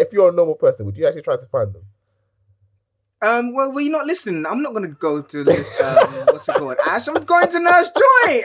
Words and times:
If 0.00 0.12
you're 0.12 0.30
a 0.30 0.32
normal 0.32 0.54
person, 0.56 0.86
would 0.86 0.96
you 0.96 1.06
actually 1.06 1.22
try 1.22 1.36
to 1.36 1.46
find 1.46 1.72
them? 1.74 1.82
Um, 3.22 3.54
well, 3.54 3.72
were 3.72 3.82
you 3.82 3.90
not 3.90 4.06
listening? 4.06 4.46
I'm 4.46 4.62
not 4.62 4.72
going 4.72 4.88
to 4.88 4.96
go 4.96 5.20
to 5.20 5.44
this. 5.44 5.78
Um, 5.80 6.08
what's 6.26 6.48
it 6.48 6.54
called? 6.54 6.76
Ash. 6.88 7.06
I'm 7.06 7.22
going 7.22 7.48
to 7.48 7.60
Nurse 7.60 7.90
Joy. 7.90 8.42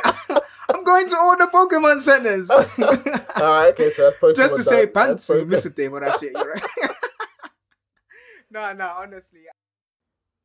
I'm 0.70 0.84
going 0.84 1.08
to 1.08 1.16
all 1.16 1.38
the 1.38 1.48
Pokemon 1.48 2.02
centers. 2.02 2.50
All 2.50 2.58
right, 2.58 3.70
okay, 3.70 3.92
so 3.92 4.04
that's 4.04 4.18
Pokemon. 4.18 4.36
Just 4.36 4.56
to 4.56 4.64
say, 4.64 4.88
Pantsu, 4.88 5.46
Mr. 5.46 5.74
Demon, 5.74 6.04
that 6.04 6.16
I 6.16 6.18
shit, 6.18 6.32
you're 6.34 6.52
right. 6.52 6.64
no, 8.52 8.74
no, 8.74 8.94
honestly. 8.98 9.42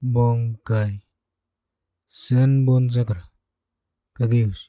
Bankai. 0.04 1.00
Sen 2.10 2.66
Bonzakra. 2.66 3.22
Kageyoshi. 4.18 4.68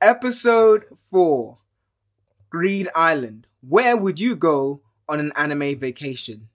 Episode 0.00 0.84
4 1.10 1.58
Green 2.50 2.88
Island. 2.94 3.48
Where 3.60 3.96
would 3.96 4.20
you 4.20 4.36
go 4.36 4.80
on 5.08 5.18
an 5.18 5.32
anime 5.34 5.76
vacation? 5.76 6.48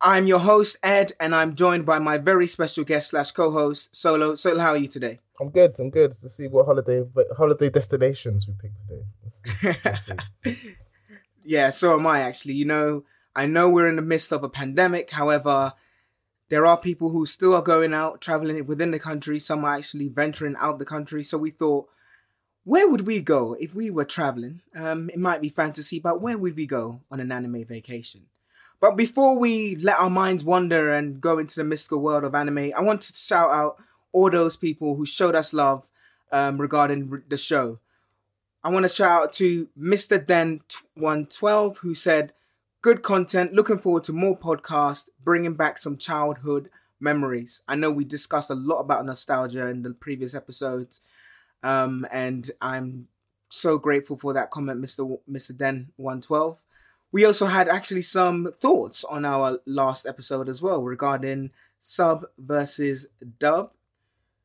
I'm 0.00 0.28
your 0.28 0.38
host, 0.38 0.76
Ed, 0.82 1.12
and 1.18 1.34
I'm 1.34 1.56
joined 1.56 1.86
by 1.86 1.98
my 1.98 2.18
very 2.18 2.46
special 2.46 2.84
guest 2.84 3.10
slash 3.10 3.32
co-host, 3.32 3.96
Solo. 3.96 4.36
Solo, 4.36 4.60
how 4.60 4.70
are 4.70 4.76
you 4.76 4.86
today? 4.86 5.18
I'm 5.40 5.50
good. 5.50 5.74
I'm 5.80 5.90
good. 5.90 6.12
To 6.12 6.28
see 6.28 6.46
what 6.46 6.66
holiday 6.66 7.02
holiday 7.36 7.68
destinations 7.70 8.46
we 8.46 8.54
picked 8.54 8.76
today. 8.86 9.02
Let's 9.24 9.60
see. 9.60 9.80
Let's 9.84 10.06
see. 10.44 10.76
Yeah, 11.46 11.68
so 11.70 11.98
am 11.98 12.06
I 12.06 12.20
actually. 12.20 12.54
You 12.54 12.64
know, 12.64 13.04
I 13.36 13.44
know 13.44 13.68
we're 13.68 13.88
in 13.88 13.96
the 13.96 14.02
midst 14.02 14.32
of 14.32 14.42
a 14.42 14.48
pandemic. 14.48 15.10
However, 15.10 15.74
there 16.48 16.64
are 16.64 16.78
people 16.78 17.10
who 17.10 17.26
still 17.26 17.54
are 17.54 17.60
going 17.60 17.92
out, 17.92 18.22
traveling 18.22 18.64
within 18.66 18.92
the 18.92 18.98
country. 18.98 19.38
Some 19.38 19.62
are 19.64 19.76
actually 19.76 20.08
venturing 20.08 20.56
out 20.58 20.78
the 20.78 20.86
country. 20.86 21.22
So 21.22 21.36
we 21.36 21.50
thought, 21.50 21.88
where 22.64 22.88
would 22.88 23.06
we 23.06 23.20
go 23.20 23.54
if 23.60 23.74
we 23.74 23.90
were 23.90 24.04
traveling? 24.04 24.60
Um, 24.74 25.10
it 25.10 25.18
might 25.18 25.42
be 25.42 25.50
fantasy, 25.50 26.00
but 26.00 26.20
where 26.20 26.38
would 26.38 26.56
we 26.56 26.66
go 26.66 27.00
on 27.10 27.20
an 27.20 27.30
anime 27.30 27.64
vacation? 27.64 28.22
But 28.80 28.96
before 28.96 29.38
we 29.38 29.76
let 29.76 29.98
our 29.98 30.10
minds 30.10 30.44
wander 30.44 30.92
and 30.92 31.20
go 31.20 31.38
into 31.38 31.56
the 31.56 31.64
mystical 31.64 32.00
world 32.00 32.24
of 32.24 32.34
anime, 32.34 32.72
I 32.76 32.80
want 32.80 33.02
to 33.02 33.14
shout 33.14 33.50
out 33.50 33.76
all 34.12 34.30
those 34.30 34.56
people 34.56 34.96
who 34.96 35.06
showed 35.06 35.34
us 35.34 35.52
love 35.52 35.86
um, 36.32 36.60
regarding 36.60 37.22
the 37.28 37.36
show. 37.36 37.78
I 38.62 38.70
want 38.70 38.84
to 38.84 38.88
shout 38.88 39.22
out 39.22 39.32
to 39.34 39.68
Mr. 39.78 40.24
Den 40.24 40.60
112 40.94 41.78
who 41.78 41.94
said, 41.94 42.32
Good 42.80 43.02
content, 43.02 43.54
looking 43.54 43.78
forward 43.78 44.04
to 44.04 44.12
more 44.12 44.38
podcasts, 44.38 45.08
bringing 45.22 45.54
back 45.54 45.78
some 45.78 45.96
childhood 45.96 46.70
memories. 47.00 47.62
I 47.66 47.76
know 47.76 47.90
we 47.90 48.04
discussed 48.04 48.50
a 48.50 48.54
lot 48.54 48.80
about 48.80 49.06
nostalgia 49.06 49.68
in 49.68 49.82
the 49.82 49.90
previous 49.90 50.34
episodes, 50.34 51.00
um, 51.64 52.06
and 52.12 52.48
I'm 52.60 53.08
so 53.48 53.78
grateful 53.78 54.16
for 54.16 54.32
that 54.34 54.50
comment, 54.50 54.80
Mr. 54.80 55.18
Mr. 55.28 55.56
Den 55.56 55.88
112. 55.96 56.58
We 57.10 57.24
also 57.24 57.46
had 57.46 57.68
actually 57.68 58.02
some 58.02 58.52
thoughts 58.60 59.02
on 59.04 59.24
our 59.24 59.60
last 59.64 60.06
episode 60.06 60.48
as 60.48 60.60
well 60.60 60.82
regarding 60.82 61.50
sub 61.80 62.26
versus 62.38 63.06
dub. 63.38 63.70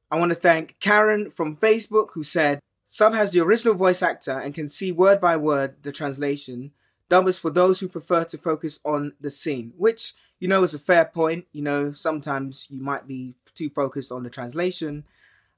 I 0.09 0.17
want 0.17 0.29
to 0.29 0.35
thank 0.35 0.79
Karen 0.79 1.29
from 1.29 1.57
Facebook 1.57 2.09
who 2.13 2.23
said, 2.23 2.59
Sub 2.87 3.13
has 3.13 3.31
the 3.31 3.41
original 3.41 3.75
voice 3.75 4.01
actor 4.01 4.39
and 4.39 4.55
can 4.55 4.67
see 4.69 4.91
word 4.91 5.19
by 5.19 5.37
word 5.37 5.75
the 5.83 5.91
translation. 5.91 6.71
Dub 7.07 7.27
is 7.27 7.37
for 7.37 7.51
those 7.51 7.79
who 7.79 7.87
prefer 7.87 8.23
to 8.23 8.37
focus 8.37 8.79
on 8.83 9.13
the 9.21 9.29
scene, 9.29 9.73
which, 9.77 10.13
you 10.39 10.47
know, 10.47 10.63
is 10.63 10.73
a 10.73 10.79
fair 10.79 11.05
point. 11.05 11.45
You 11.51 11.61
know, 11.61 11.93
sometimes 11.93 12.67
you 12.71 12.81
might 12.81 13.07
be 13.07 13.35
too 13.53 13.69
focused 13.69 14.11
on 14.11 14.23
the 14.23 14.29
translation 14.29 15.03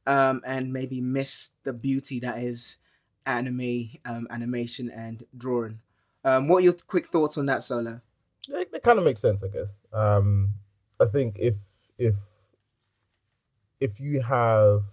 um, 0.07 0.41
and 0.45 0.72
maybe 0.73 1.01
miss 1.01 1.51
the 1.63 1.73
beauty 1.73 2.19
that 2.19 2.39
is 2.39 2.78
anime, 3.25 3.89
um, 4.06 4.28
animation, 4.29 4.89
and 4.89 5.23
drawing. 5.38 5.79
Um, 6.23 6.47
what 6.47 6.57
are 6.57 6.62
your 6.62 6.73
quick 6.88 7.07
thoughts 7.12 7.38
on 7.38 7.45
that, 7.47 7.63
Solo? 7.63 8.01
That, 8.50 8.72
that 8.72 8.84
kind 8.84 9.00
of 9.00 9.06
makes 9.06 9.22
sense, 9.22 9.44
I 9.44 9.47
guess. 9.47 9.69
Um, 9.94 10.53
I 11.00 11.06
think 11.06 11.38
if 11.39 11.56
if 11.97 12.16
if 13.79 14.00
you 14.00 14.22
have, 14.22 14.84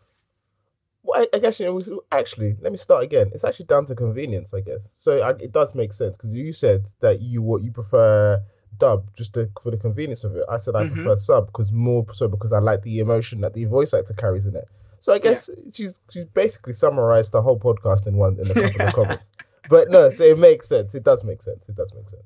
well, 1.02 1.20
I, 1.22 1.36
I 1.36 1.38
guess 1.38 1.60
you 1.60 1.66
know. 1.66 2.02
Actually, 2.12 2.56
let 2.60 2.72
me 2.72 2.78
start 2.78 3.04
again. 3.04 3.30
It's 3.34 3.44
actually 3.44 3.66
down 3.66 3.86
to 3.86 3.94
convenience, 3.94 4.52
I 4.54 4.60
guess. 4.60 4.90
So 4.94 5.20
I, 5.20 5.30
it 5.30 5.52
does 5.52 5.74
make 5.74 5.92
sense 5.92 6.16
because 6.16 6.34
you 6.34 6.52
said 6.52 6.86
that 7.00 7.20
you 7.20 7.42
what 7.42 7.62
you 7.62 7.70
prefer 7.70 8.40
dub 8.78 9.14
just 9.16 9.34
to, 9.34 9.50
for 9.60 9.70
the 9.70 9.76
convenience 9.76 10.24
of 10.24 10.36
it. 10.36 10.44
I 10.48 10.56
said 10.58 10.74
I 10.76 10.84
Mhm. 10.84 10.94
prefer 10.94 11.16
sub 11.16 11.46
because 11.46 11.72
more 11.72 12.06
so 12.14 12.28
because 12.28 12.52
I 12.52 12.58
like 12.58 12.82
the 12.82 13.00
emotion 13.00 13.40
that 13.40 13.54
the 13.54 13.64
voice 13.64 13.92
actor 13.94 14.14
carries 14.14 14.46
in 14.46 14.56
it. 14.56 14.68
So 15.00 15.12
I 15.12 15.18
guess 15.18 15.48
she's 15.72 16.00
she's 16.10 16.24
basically 16.26 16.72
summarized 16.72 17.32
the 17.32 17.42
whole 17.42 17.58
podcast 17.58 18.06
in 18.06 18.16
one 18.16 18.38
in 18.40 18.50
a 18.50 18.54
couple 18.54 18.86
of 18.86 18.92
comments. 18.94 19.24
But 19.70 19.90
no, 19.90 20.10
so 20.10 20.24
it 20.24 20.38
makes 20.38 20.68
sense. 20.68 20.94
It 20.94 21.04
does 21.04 21.22
make 21.24 21.42
sense. 21.42 21.68
It 21.68 21.76
does 21.76 21.92
make 21.94 22.08
sense. 22.08 22.22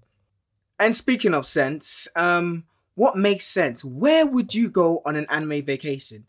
And 0.79 0.95
speaking 0.97 1.35
of 1.35 1.45
sense, 1.47 2.09
um, 2.17 2.65
what 2.95 3.17
makes 3.17 3.47
sense? 3.47 3.85
Where 3.85 4.27
would 4.27 4.55
you 4.55 4.69
go 4.69 5.03
on 5.05 5.17
an 5.17 5.27
anime 5.29 5.65
vacation? 5.65 6.25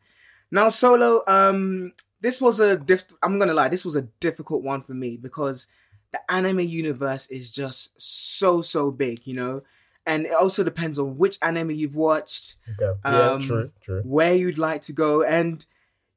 Now, 0.51 0.69
Solo, 0.69 1.21
um, 1.27 1.93
this 2.21 2.39
was 2.39 2.59
a 2.59 2.77
diff- 2.77 3.13
I'm 3.23 3.39
gonna 3.39 3.53
lie, 3.53 3.69
this 3.69 3.83
was 3.85 3.95
a 3.95 4.03
difficult 4.19 4.63
one 4.63 4.81
for 4.83 4.93
me 4.93 5.17
because 5.17 5.67
the 6.11 6.19
anime 6.31 6.59
universe 6.61 7.25
is 7.27 7.49
just 7.51 7.99
so 7.99 8.61
so 8.61 8.91
big, 8.91 9.25
you 9.25 9.33
know, 9.33 9.63
and 10.05 10.25
it 10.27 10.33
also 10.33 10.63
depends 10.63 10.99
on 10.99 11.17
which 11.17 11.37
anime 11.41 11.71
you've 11.71 11.95
watched, 11.95 12.55
Okay. 12.79 12.99
Yeah, 13.05 13.31
Um, 13.31 13.41
true, 13.41 13.71
true. 13.81 14.01
where 14.03 14.35
you'd 14.35 14.57
like 14.59 14.81
to 14.83 14.93
go, 14.93 15.23
and 15.23 15.65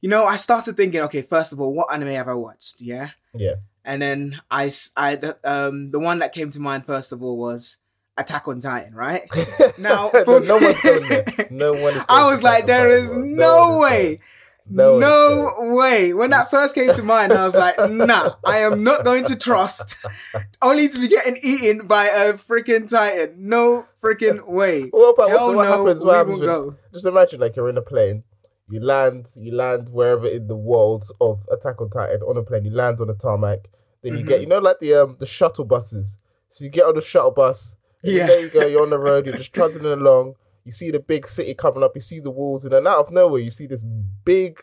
you 0.01 0.09
know, 0.09 0.25
I 0.25 0.37
started 0.37 0.77
thinking, 0.77 1.01
okay, 1.03 1.23
first 1.23 1.53
of 1.53 1.61
all, 1.61 1.73
what 1.73 1.93
anime 1.93 2.09
have 2.15 2.29
I 2.29 2.35
watched? 2.35 2.81
Yeah, 2.81 3.11
Yeah. 3.35 3.55
and 3.85 4.01
then 4.03 4.41
I, 4.51 4.71
I, 4.97 5.15
um, 5.45 5.91
the 5.91 5.99
one 5.99 6.19
that 6.21 6.33
came 6.33 6.51
to 6.51 6.61
mind 6.61 6.85
first 6.87 7.13
of 7.13 7.23
all 7.23 7.37
was 7.37 7.79
Attack 8.19 8.49
on 8.49 8.61
Titan, 8.61 8.95
right? 8.95 9.23
Now, 9.79 10.11
no, 10.15 10.25
for- 10.25 10.41
no 10.41 10.57
one's 10.59 10.81
going 10.81 11.09
there. 11.09 11.25
No 11.51 11.73
one 11.73 11.97
is. 11.97 12.05
I 12.09 12.31
was 12.31 12.43
like, 12.43 12.67
there 12.67 12.91
is 12.91 13.11
no 13.13 13.77
is 13.77 13.83
way. 13.83 14.21
No 14.69 14.99
No, 14.99 15.75
way. 15.77 16.13
When 16.13 16.31
that 16.31 16.51
first 16.51 16.75
came 16.75 16.93
to 16.95 17.03
mind, 17.03 17.33
I 17.33 17.45
was 17.45 17.55
like, 17.55 17.77
nah, 17.91 18.35
I 18.45 18.59
am 18.59 18.83
not 18.83 19.05
going 19.05 19.25
to 19.27 19.35
Trost 19.37 19.95
only 20.61 20.89
to 20.89 20.99
be 20.99 21.07
getting 21.09 21.37
eaten 21.43 21.87
by 21.87 22.07
a 22.07 22.35
freaking 22.35 22.89
Titan. 22.91 23.35
No 23.49 23.87
freaking 24.03 24.45
way. 24.49 24.91
Well, 24.93 25.15
but 25.17 25.29
Hell 25.29 25.55
what 25.55 25.63
no, 25.65 25.85
happens? 25.85 26.05
What 26.05 26.17
happens? 26.17 26.41
With, 26.41 26.75
just 26.93 27.07
imagine, 27.07 27.39
like 27.39 27.55
you're 27.55 27.69
in 27.69 27.77
a 27.79 27.83
plane. 27.83 28.25
You 28.69 28.81
land, 28.81 29.29
you 29.37 29.55
land 29.55 29.93
wherever 29.93 30.27
in 30.27 30.49
the 30.49 30.57
world 30.57 31.09
of 31.21 31.47
Attack 31.53 31.81
on 31.81 31.91
Titan 31.91 32.21
on 32.23 32.37
a 32.37 32.43
plane. 32.43 32.65
You 32.65 32.73
land 32.73 33.01
on 33.01 33.09
a 33.11 33.15
tarmac. 33.15 33.69
Then 34.03 34.13
you 34.15 34.19
Mm-hmm. 34.21 34.29
get, 34.29 34.41
you 34.41 34.47
know, 34.47 34.59
like 34.59 34.81
the 34.81 34.95
um 34.95 35.17
the 35.19 35.27
shuttle 35.27 35.65
buses. 35.65 36.19
So 36.51 36.65
you 36.65 36.71
get 36.71 36.85
on 36.85 36.95
the 36.95 37.01
shuttle 37.03 37.31
bus. 37.31 37.77
Yeah. 38.03 38.27
There 38.27 38.41
you 38.41 38.51
go. 38.51 38.67
You're 38.67 38.83
on 38.83 38.91
the 38.91 38.99
road. 38.99 39.27
You're 39.27 39.37
just 39.37 39.53
trundling 39.55 40.01
along. 40.01 40.35
You 40.65 40.73
see 40.73 40.91
the 40.91 40.99
big 41.01 41.29
city 41.29 41.55
coming 41.55 41.83
up. 41.85 41.93
You 41.95 42.01
see 42.01 42.19
the 42.21 42.31
walls, 42.31 42.65
and 42.65 42.73
then 42.73 42.87
out 42.89 42.99
of 43.07 43.11
nowhere, 43.13 43.41
you 43.41 43.53
see 43.53 43.67
this 43.67 43.85
big, 44.25 44.59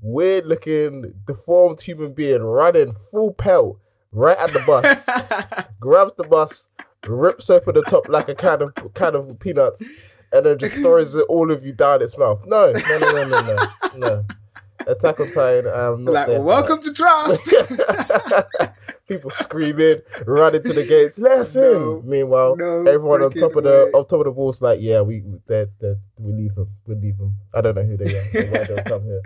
weird-looking, 0.00 1.14
deformed 1.26 1.80
human 1.80 2.12
being 2.12 2.42
running 2.42 2.94
full 3.10 3.32
pelt 3.32 3.78
right 4.12 4.36
at 4.38 4.52
the 4.52 4.62
bus. 4.66 5.06
grabs 5.80 6.12
the 6.14 6.24
bus, 6.24 6.68
rips 7.06 7.50
open 7.50 7.74
the 7.74 7.82
top 7.82 8.08
like 8.08 8.28
a 8.28 8.34
can 8.34 8.62
of 8.62 8.74
can 8.94 9.14
of 9.14 9.38
peanuts, 9.38 9.88
and 10.32 10.46
then 10.46 10.58
just 10.58 10.74
throws 10.74 11.14
it, 11.14 11.26
all 11.28 11.50
of 11.50 11.64
you 11.64 11.72
down 11.72 12.02
its 12.02 12.16
mouth. 12.18 12.40
No, 12.46 12.72
no, 12.72 12.98
no, 12.98 13.12
no, 13.12 13.28
no, 13.28 13.40
no, 13.42 13.98
no. 13.98 14.24
Attack 14.86 15.20
on 15.20 15.32
Titan. 15.32 15.66
I'm 15.66 16.04
not 16.04 16.14
like, 16.14 16.26
there 16.28 16.36
for 16.36 16.42
welcome 16.42 16.80
to 16.80 16.90
Trost. 16.90 18.72
People 19.08 19.30
screaming, 19.30 20.00
running 20.24 20.62
to 20.62 20.72
the 20.72 20.86
gates. 20.86 21.18
Listen. 21.18 21.62
No, 21.62 22.02
Meanwhile, 22.04 22.56
no 22.56 22.84
everyone 22.84 23.22
on 23.22 23.32
top 23.32 23.56
of 23.56 23.64
the 23.64 23.90
way. 23.92 23.98
on 23.98 24.06
top 24.06 24.20
of 24.20 24.24
the 24.24 24.30
walls, 24.30 24.62
like, 24.62 24.80
yeah, 24.80 25.00
we 25.00 25.22
they 25.46 25.66
they 25.80 25.94
we 26.18 26.32
leave 26.32 26.54
them, 26.54 26.68
we 26.86 26.94
leave 26.94 27.18
them. 27.18 27.34
I 27.54 27.60
don't 27.60 27.74
know 27.74 27.82
who 27.82 27.96
they 27.96 28.16
are. 28.16 28.50
Why 28.50 28.64
they'll 28.64 28.84
come 28.84 29.04
here? 29.04 29.22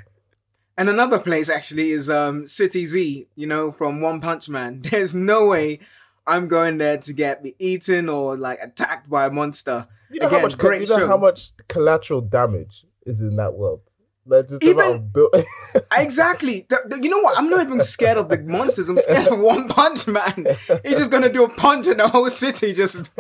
And 0.77 0.89
another 0.89 1.19
place 1.19 1.49
actually 1.49 1.91
is 1.91 2.09
um 2.09 2.47
City 2.47 2.87
Z, 2.87 3.29
you 3.37 3.47
know, 3.47 3.71
from 3.71 4.01
One 4.01 4.21
Punch 4.21 4.49
Man. 4.49 4.81
There's 4.91 5.15
no 5.15 5.47
way 5.47 5.81
I'm 6.27 6.49
going 6.49 6.79
there 6.79 6.99
to 6.99 7.13
get 7.13 7.45
eaten 7.59 8.09
or 8.09 8.37
like 8.37 8.59
attacked 8.63 9.11
by 9.11 9.27
a 9.27 9.31
monster. 9.31 9.87
You 10.13 10.21
know 10.21 10.27
Again, 10.29 10.39
how 10.41 10.43
much 10.47 10.59
great 10.59 10.83
you 10.83 10.89
know 10.89 10.99
show. 10.99 11.07
how 11.07 11.17
much 11.17 11.53
collateral 11.69 12.21
damage 12.21 12.85
is 13.07 13.21
in 13.21 13.37
that 13.37 13.55
world. 13.55 13.81
Like 14.25 14.49
just 14.49 14.63
Even- 14.63 15.11
Exactly. 15.99 16.65
The- 16.69 16.83
the- 16.87 17.03
you 17.03 17.09
know 17.11 17.19
what? 17.19 17.37
I'm 17.37 17.51
not 17.51 17.67
even 17.67 17.81
scared 17.81 18.19
of 18.19 18.29
the 18.29 18.41
monsters. 18.43 18.89
I'm 18.89 18.99
scared 18.99 19.27
of 19.27 19.39
One 19.41 19.67
Punch 19.69 20.07
Man. 20.07 20.47
He's 20.85 20.99
just 20.99 21.11
gonna 21.11 21.29
do 21.33 21.45
a 21.45 21.49
punch 21.49 21.89
and 21.89 21.99
the 21.99 22.09
whole 22.09 22.31
city 22.31 22.73
just 22.73 23.11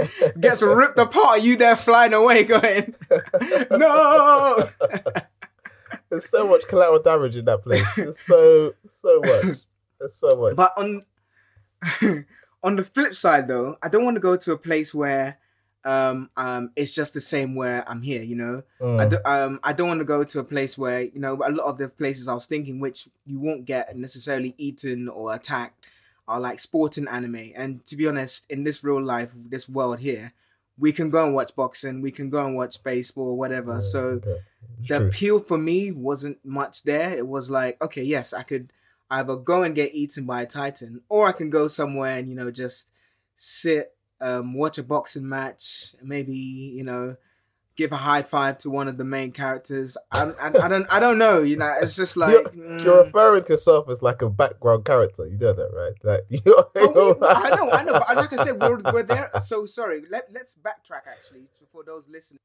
gets 0.41 0.62
ripped 0.62 0.99
apart. 1.00 1.43
You 1.43 1.56
there 1.56 1.75
flying 1.77 2.12
away, 2.12 2.44
going, 2.44 2.94
no. 3.73 4.69
There's 6.11 6.29
so 6.29 6.47
much 6.47 6.69
collateral 6.69 7.03
damage 7.03 7.37
in 7.37 7.47
that 7.47 7.62
place. 7.62 7.85
There's 7.97 8.19
so 8.21 8.75
so 9.00 9.21
much. 9.25 9.59
There's 9.99 10.15
so 10.15 10.37
much. 10.37 10.56
But 10.56 10.73
on 10.77 11.05
on 12.62 12.77
the 12.77 12.85
flip 12.85 13.15
side, 13.15 13.49
though, 13.49 13.77
I 13.83 13.89
don't 13.89 14.05
want 14.05 14.17
to 14.17 14.21
go 14.21 14.37
to 14.37 14.53
a 14.53 14.59
place 14.59 14.94
where 14.94 15.39
um 15.84 16.31
um 16.37 16.70
it's 16.76 16.94
just 16.94 17.12
the 17.14 17.20
same 17.20 17.55
where 17.55 17.88
I'm 17.88 18.02
here. 18.02 18.23
You 18.23 18.37
know, 18.37 18.62
I 18.81 18.84
Mm. 19.06 19.11
do, 19.11 19.19
um 19.25 19.61
I 19.62 19.73
don't 19.73 19.88
want 19.88 20.00
to 20.00 20.05
go 20.05 20.25
to 20.25 20.38
a 20.38 20.44
place 20.44 20.79
where 20.79 21.02
you 21.02 21.19
know 21.20 21.34
a 21.34 21.50
lot 21.50 21.67
of 21.67 21.79
the 21.79 21.88
places 21.88 22.29
I 22.29 22.34
was 22.34 22.46
thinking, 22.46 22.81
which 22.81 23.08
you 23.26 23.38
won't 23.38 23.64
get 23.64 23.96
necessarily 23.96 24.55
eaten 24.58 25.08
or 25.08 25.34
attacked, 25.34 25.87
are 26.29 26.40
like 26.40 26.61
sporting 26.61 27.08
anime. 27.08 27.52
And 27.55 27.84
to 27.87 27.96
be 27.96 28.06
honest, 28.06 28.46
in 28.50 28.64
this 28.64 28.84
real 28.84 29.02
life, 29.02 29.31
this 29.34 29.69
world 29.69 29.99
here, 30.00 30.32
we 30.79 30.93
can 30.93 31.11
go 31.11 31.25
and 31.26 31.34
watch 31.34 31.55
boxing, 31.56 32.00
we 32.00 32.11
can 32.12 32.31
go 32.31 32.44
and 32.46 32.55
watch 32.56 32.82
baseball, 32.82 33.37
whatever. 33.37 33.75
Yeah, 33.75 33.79
so. 33.81 34.20
The 34.88 34.96
true. 34.99 35.06
appeal 35.08 35.38
for 35.38 35.58
me 35.58 35.93
wasn't 35.93 36.38
much 36.44 36.82
there. 36.82 37.11
It 37.17 37.26
was 37.29 37.50
like, 37.50 37.81
okay, 37.81 38.02
yes, 38.02 38.32
I 38.32 38.43
could 38.43 38.73
either 39.11 39.37
go 39.37 39.62
and 39.62 39.75
get 39.76 39.94
eaten 39.94 40.25
by 40.25 40.43
a 40.43 40.46
titan, 40.46 41.02
or 41.08 41.29
I 41.29 41.32
can 41.32 41.50
go 41.50 41.69
somewhere 41.69 42.19
and 42.19 42.29
you 42.29 42.34
know 42.34 42.50
just 42.50 42.90
sit, 43.37 43.94
um, 44.22 44.54
watch 44.54 44.78
a 44.78 44.82
boxing 44.82 45.28
match, 45.28 45.94
maybe 46.02 46.34
you 46.34 46.84
know 46.84 47.16
give 47.76 47.92
a 47.92 47.96
high 47.96 48.22
five 48.22 48.58
to 48.58 48.70
one 48.70 48.88
of 48.88 48.96
the 48.98 49.04
main 49.04 49.32
characters. 49.32 49.96
I, 50.10 50.24
I, 50.40 50.64
I 50.64 50.69
don't, 50.69 50.86
I 50.92 51.00
don't 51.00 51.19
know. 51.19 51.40
You 51.40 51.56
know, 51.56 51.74
it's 51.80 51.96
just 51.96 52.16
like. 52.16 52.32
you're, 52.32 52.44
mm. 52.50 52.84
you're 52.84 53.04
referring 53.04 53.44
to 53.44 53.54
yourself 53.54 53.88
as 53.88 54.02
like 54.02 54.22
a 54.22 54.28
background 54.28 54.84
character. 54.84 55.26
You 55.26 55.38
know 55.38 55.52
that, 55.52 55.70
right? 55.72 55.94
Like 56.02 56.20
you're, 56.44 56.66
Oh, 56.76 57.16
we- 57.19 57.26
I 57.26 57.50
know, 57.56 57.70
I 57.70 57.84
know, 57.84 57.92
but 57.94 58.16
like 58.16 58.32
I 58.32 58.44
said, 58.44 58.60
we're, 58.60 58.78
we're 58.92 59.02
there. 59.02 59.30
So 59.42 59.66
sorry. 59.66 60.02
Let 60.10 60.28
Let's 60.32 60.54
backtrack 60.54 61.08
actually 61.10 61.46
for 61.72 61.82
those 61.82 62.04
listening. 62.10 62.40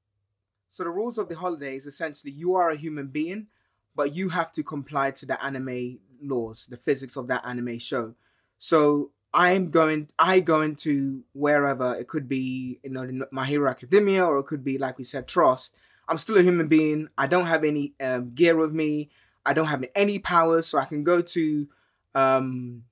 So 0.69 0.83
the 0.83 0.89
rules 0.89 1.17
of 1.17 1.29
the 1.29 1.35
holiday 1.35 1.75
is 1.75 1.85
essentially 1.85 2.31
you 2.31 2.55
are 2.55 2.69
a 2.69 2.77
human 2.77 3.07
being, 3.07 3.47
but 3.95 4.15
you 4.15 4.29
have 4.29 4.51
to 4.53 4.63
comply 4.63 5.11
to 5.11 5.25
the 5.25 5.43
anime 5.43 5.99
laws, 6.21 6.67
the 6.67 6.77
physics 6.77 7.15
of 7.15 7.27
that 7.27 7.45
anime 7.45 7.79
show. 7.79 8.15
So 8.57 9.11
I'm 9.33 9.69
going, 9.69 10.09
I 10.17 10.39
go 10.39 10.61
into 10.61 11.23
wherever 11.33 11.95
it 11.95 12.07
could 12.07 12.27
be, 12.27 12.79
you 12.83 12.89
know, 12.89 13.25
My 13.31 13.45
Hero 13.45 13.69
Academia, 13.69 14.25
or 14.25 14.39
it 14.39 14.45
could 14.45 14.63
be 14.63 14.77
like 14.77 14.97
we 14.97 15.03
said, 15.03 15.27
Trost. 15.27 15.71
I'm 16.07 16.17
still 16.17 16.37
a 16.37 16.41
human 16.41 16.67
being. 16.67 17.09
I 17.17 17.27
don't 17.27 17.47
have 17.47 17.63
any 17.63 17.93
um, 17.99 18.33
gear 18.33 18.55
with 18.55 18.71
me. 18.71 19.09
I 19.45 19.53
don't 19.53 19.67
have 19.67 19.83
any 19.95 20.19
powers, 20.19 20.67
so 20.67 20.77
I 20.77 20.85
can 20.85 21.03
go 21.03 21.21
to 21.21 21.67
um, 22.15 22.83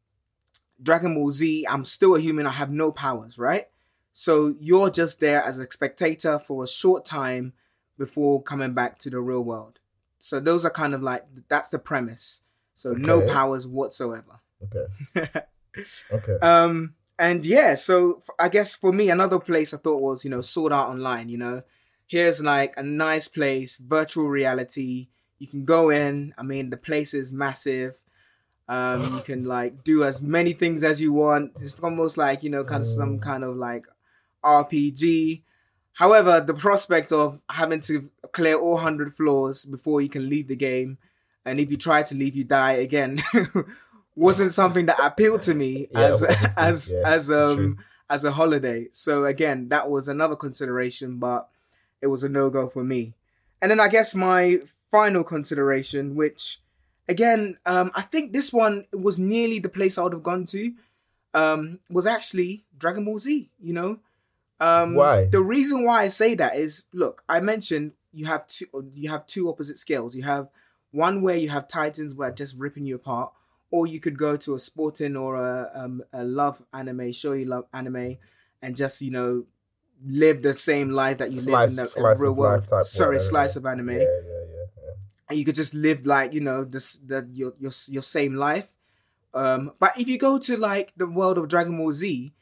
Dragon 0.82 1.16
Ball 1.16 1.32
Z. 1.32 1.66
I'm 1.70 1.86
still 1.86 2.16
a 2.16 2.20
human. 2.20 2.48
I 2.48 2.52
have 2.52 2.72
no 2.72 2.92
powers, 2.92 3.38
right? 3.38 3.66
So 4.12 4.56
you're 4.60 4.90
just 4.90 5.20
there 5.20 5.44
as 5.44 5.60
a 5.60 5.70
spectator 5.70 6.40
for 6.40 6.64
a 6.64 6.68
short 6.68 7.06
time 7.06 7.54
before 7.98 8.42
coming 8.42 8.74
back 8.74 8.98
to 9.00 9.10
the 9.10 9.20
real 9.20 9.44
world. 9.44 9.80
So 10.20 10.40
those 10.40 10.66
are 10.66 10.70
kind 10.70 10.94
of 10.94 11.02
like 11.02 11.26
that's 11.50 11.70
the 11.70 11.80
premise. 11.80 12.42
So 12.74 12.94
no 12.94 13.22
powers 13.22 13.68
whatsoever. 13.68 14.40
okay. 14.64 15.42
Okay. 16.12 16.38
Um, 16.42 16.94
and 17.18 17.46
yeah, 17.46 17.76
so 17.76 18.22
I 18.38 18.50
guess 18.50 18.76
for 18.76 18.92
me, 18.92 19.10
another 19.10 19.40
place 19.40 19.74
I 19.74 19.78
thought 19.78 20.02
was, 20.02 20.24
you 20.24 20.32
know, 20.32 20.42
Sword 20.42 20.74
Art 20.74 20.90
Online. 20.90 21.30
You 21.30 21.38
know, 21.38 21.64
here's 22.08 22.42
like 22.42 22.74
a 22.78 22.84
nice 22.84 23.28
place, 23.28 23.78
virtual 23.78 24.28
reality. 24.28 25.08
You 25.40 25.48
can 25.48 25.66
go 25.66 25.90
in. 25.90 26.34
I 26.38 26.44
mean, 26.44 26.70
the 26.70 26.78
place 26.78 27.14
is 27.14 27.32
massive. 27.32 27.96
Um, 28.68 29.16
you 29.16 29.22
can 29.22 29.46
like 29.56 29.84
do 29.84 30.04
as 30.04 30.22
many 30.22 30.54
things 30.54 30.84
as 30.84 31.00
you 31.02 31.14
want. 31.14 31.54
It's 31.62 31.80
almost 31.80 32.18
like 32.18 32.44
you 32.44 32.50
know, 32.50 32.64
kind 32.64 32.82
of 32.82 32.88
some 32.88 33.20
kind 33.20 33.44
of 33.44 33.56
like 33.56 33.86
RPG. 34.44 35.44
However, 35.94 36.42
the 36.42 36.54
prospect 36.54 37.14
of 37.14 37.40
having 37.50 37.80
to 37.82 38.10
clear 38.34 38.58
all 38.58 38.78
hundred 38.78 39.16
floors 39.16 39.64
before 39.64 40.02
you 40.02 40.10
can 40.10 40.28
leave 40.28 40.50
the 40.50 40.56
game, 40.58 40.98
and 41.46 41.60
if 41.60 41.72
you 41.72 41.78
try 41.78 42.04
to 42.04 42.16
leave, 42.16 42.36
you 42.36 42.44
die 42.44 42.74
again, 42.74 43.22
wasn't 44.16 44.54
something 44.54 44.86
that 44.88 45.00
appealed 45.04 45.42
to 45.44 45.54
me 45.54 45.88
Yeah, 45.92 46.00
as 46.02 46.24
as 46.58 46.94
yeah, 46.94 47.02
as 47.06 47.32
um 47.32 47.56
true. 47.56 47.78
as 48.10 48.24
a 48.26 48.32
holiday. 48.32 48.88
So 48.92 49.26
again, 49.26 49.70
that 49.70 49.90
was 49.90 50.08
another 50.08 50.36
consideration, 50.36 51.18
but 51.18 51.50
it 52.02 52.08
was 52.08 52.24
a 52.24 52.30
no 52.30 52.50
go 52.50 52.68
for 52.70 52.84
me. 52.84 53.14
And 53.62 53.72
then 53.72 53.80
I 53.80 53.88
guess 53.88 54.16
my 54.16 54.60
final 54.92 55.24
consideration, 55.24 56.16
which 56.16 56.60
again, 57.10 57.58
um, 57.66 57.92
I 57.96 58.02
think 58.02 58.32
this 58.34 58.54
one 58.54 58.86
was 58.94 59.18
nearly 59.20 59.60
the 59.60 59.70
place 59.70 59.98
I 59.98 60.04
would 60.04 60.14
have 60.14 60.24
gone 60.24 60.46
to, 60.48 60.74
um, 61.34 61.80
was 61.90 62.08
actually 62.08 62.64
Dragon 62.78 63.06
Ball 63.06 63.20
Z. 63.20 63.50
You 63.60 63.74
know, 63.74 64.00
um, 64.60 64.96
Why? 64.96 65.26
The 65.26 65.42
reason 65.42 65.84
why 65.84 66.04
I 66.04 66.08
say 66.10 66.36
that 66.36 66.56
is, 66.56 66.84
look, 66.94 67.24
I 67.28 67.40
mentioned 67.42 67.94
you 68.14 68.26
have 68.28 68.48
two, 68.48 68.66
you 68.94 69.10
have 69.10 69.26
two 69.26 69.50
opposite 69.50 69.78
scales. 69.78 70.16
You 70.16 70.24
have 70.24 70.48
one 70.92 71.22
where 71.22 71.36
you 71.36 71.50
have 71.50 71.68
Titans 71.68 72.14
where 72.16 72.32
just 72.32 72.56
ripping 72.58 72.86
you 72.86 72.96
apart, 72.96 73.34
or 73.72 73.88
you 73.88 74.00
could 74.00 74.18
go 74.18 74.38
to 74.38 74.56
a 74.56 74.60
sporting 74.60 75.16
or 75.16 75.36
a 75.36 75.72
um, 75.74 76.04
a 76.14 76.24
love 76.24 76.62
anime, 76.74 77.12
show 77.12 77.34
you 77.34 77.46
love 77.46 77.66
anime, 77.74 78.18
and 78.62 78.76
just 78.76 79.02
you 79.02 79.12
know 79.12 79.46
live 80.06 80.42
the 80.42 80.54
same 80.54 80.92
life 80.92 81.18
that 81.18 81.32
you 81.32 81.42
live 81.42 81.70
in 81.70 81.76
the, 81.76 81.86
Slice 81.86 82.20
real 82.22 82.34
world. 82.34 82.68
Sorry, 82.84 83.20
slice 83.20 83.56
of 83.56 83.66
anime 83.66 83.90
Yeah, 83.90 83.98
yeah, 83.98 84.04
yeah, 84.04 84.66
yeah. 84.84 84.92
and 85.30 85.40
you 85.40 85.46
could 85.46 85.56
just 85.56 85.74
live 85.74 86.06
like 86.06 86.34
you 86.34 86.42
know 86.42 86.64
this 86.64 86.96
the 86.98 87.28
your 87.34 87.54
your 87.60 87.72
your 87.90 88.04
same 88.04 88.36
life. 88.36 88.68
Um, 89.34 89.74
but 89.80 89.92
if 90.00 90.08
you 90.08 90.18
go 90.18 90.38
to 90.40 90.58
like 90.58 90.94
the 90.96 91.08
world 91.08 91.38
of 91.38 91.50
Dragon 91.50 91.78
Ball 91.78 91.92
Z, 91.92 92.34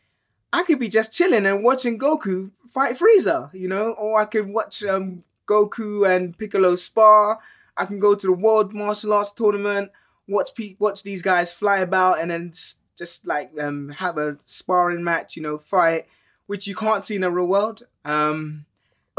I 0.52 0.64
could 0.64 0.80
be 0.80 0.88
just 0.90 1.12
chilling 1.12 1.46
and 1.46 1.64
watching 1.64 1.98
Goku 1.98 2.52
fight 2.70 2.96
Frieza, 2.98 3.52
you 3.54 3.68
know, 3.68 3.94
or 3.94 4.20
I 4.20 4.26
could 4.26 4.48
watch 4.48 4.84
um 4.84 5.24
Goku 5.48 6.08
and 6.08 6.38
Piccolo 6.38 6.76
spar. 6.76 7.40
I 7.76 7.86
can 7.86 8.00
go 8.00 8.14
to 8.14 8.28
the 8.28 8.34
World 8.34 8.74
Martial 8.74 9.14
Arts 9.14 9.32
Tournament, 9.32 9.92
watch 10.28 10.52
pe- 10.56 10.76
watch 10.80 11.04
these 11.04 11.22
guys 11.22 11.54
fly 11.54 11.80
about, 11.80 12.20
and 12.20 12.32
then 12.32 12.50
s- 12.50 12.78
just 12.98 13.26
like 13.28 13.52
um 13.60 13.90
have 13.90 14.18
a 14.18 14.38
sparring 14.46 15.04
match, 15.04 15.36
you 15.36 15.42
know, 15.42 15.58
fight, 15.60 16.06
which 16.48 16.68
you 16.68 16.76
can't 16.76 17.06
see 17.06 17.16
in 17.16 17.22
the 17.22 17.32
real 17.32 17.46
world. 17.48 17.84
Um, 18.06 18.66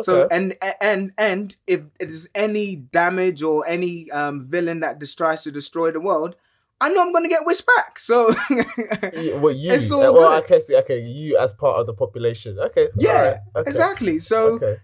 so 0.00 0.26
and 0.30 0.56
and 0.80 1.12
and 1.16 1.56
if 1.66 1.82
there's 1.98 2.28
any 2.34 2.76
damage 2.76 3.42
or 3.42 3.66
any 3.66 4.10
um 4.10 4.46
villain 4.48 4.80
that 4.80 5.00
tries 5.16 5.42
to 5.44 5.50
destroy 5.52 5.90
the 5.92 6.00
world, 6.00 6.36
I 6.80 6.88
know 6.92 7.02
I'm 7.02 7.12
gonna 7.12 7.28
get 7.28 7.46
wished 7.46 7.66
back. 7.66 7.98
So 7.98 8.34
Yeah, 8.50 9.34
Well, 9.34 9.54
you. 9.54 9.72
It's 9.72 9.92
all 9.92 10.02
uh, 10.02 10.12
well, 10.12 10.30
good. 10.30 10.44
I 10.44 10.46
can 10.46 10.60
see. 10.62 10.76
Okay, 10.76 11.00
you 11.00 11.38
as 11.38 11.54
part 11.54 11.78
of 11.78 11.86
the 11.86 11.94
population. 11.94 12.58
Okay. 12.58 12.88
Yeah, 12.96 13.10
alright, 13.10 13.36
okay, 13.56 13.70
exactly. 13.70 14.18
So 14.18 14.54
Okay. 14.54 14.80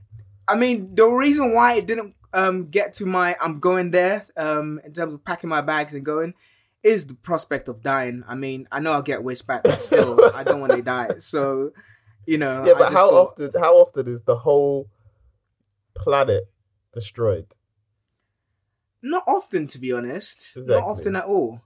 I 0.47 0.57
mean, 0.57 0.95
the 0.95 1.07
reason 1.07 1.55
why 1.55 1.75
it 1.75 1.87
didn't 1.87 2.15
um 2.33 2.67
get 2.69 2.93
to 2.95 3.07
my 3.07 3.37
I'm 3.41 3.59
going 3.61 3.91
there 3.91 4.25
um 4.37 4.81
in 4.85 4.93
terms 4.93 5.15
of 5.15 5.25
packing 5.25 5.51
my 5.51 5.61
bags 5.61 5.95
and 5.95 6.05
going 6.05 6.35
is 6.83 7.07
the 7.07 7.15
prospect 7.15 7.69
of 7.69 7.83
dying. 7.83 8.25
I 8.27 8.35
mean, 8.35 8.67
I 8.73 8.81
know 8.81 8.93
I'll 8.93 9.03
get 9.03 9.23
wished 9.23 9.47
back, 9.47 9.65
but 9.65 9.81
still, 9.81 10.19
I 10.35 10.43
don't 10.45 10.61
want 10.61 10.73
to 10.73 10.83
die. 10.83 11.19
So 11.19 11.73
you 12.27 12.39
know, 12.39 12.65
Yeah, 12.67 12.75
but 12.79 12.93
how 12.93 13.11
thought- 13.11 13.33
often? 13.33 13.51
How 13.61 13.75
often 13.75 14.09
is 14.09 14.23
the 14.23 14.37
whole 14.37 14.89
planet 15.95 16.45
destroyed? 16.95 17.55
Not 19.03 19.25
often, 19.27 19.67
to 19.69 19.79
be 19.79 19.93
honest. 19.93 20.47
Exactly. 20.55 20.75
Not 20.75 20.85
often 20.85 21.17
at 21.17 21.25
all. 21.25 21.61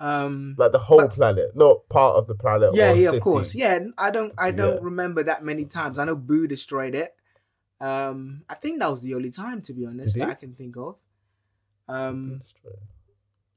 Um, 0.00 0.54
Like 0.58 0.72
the 0.72 0.78
whole 0.78 0.98
But- 0.98 1.12
planet, 1.12 1.54
not 1.54 1.88
part 1.88 2.16
of 2.16 2.26
the 2.26 2.34
planet. 2.34 2.70
yeah, 2.74 2.92
yeah, 2.92 3.06
city. 3.06 3.16
of 3.18 3.22
course. 3.22 3.54
Yeah, 3.54 3.78
I 3.98 4.10
don't, 4.10 4.32
I 4.38 4.50
don't 4.50 4.74
Yeah. 4.76 4.80
remember 4.82 5.22
that 5.22 5.44
many 5.44 5.64
times. 5.66 5.98
I 5.98 6.04
know 6.04 6.16
Boo 6.16 6.46
destroyed 6.46 6.94
it. 6.94 7.14
Um, 7.80 8.42
I 8.48 8.54
think 8.54 8.80
that 8.80 8.90
was 8.90 9.00
the 9.00 9.14
only 9.14 9.30
time, 9.30 9.62
to 9.62 9.72
be 9.72 9.86
honest, 9.86 10.18
that? 10.18 10.28
I 10.30 10.34
can 10.34 10.54
think 10.54 10.76
of. 10.76 10.96
Um, 11.88 12.42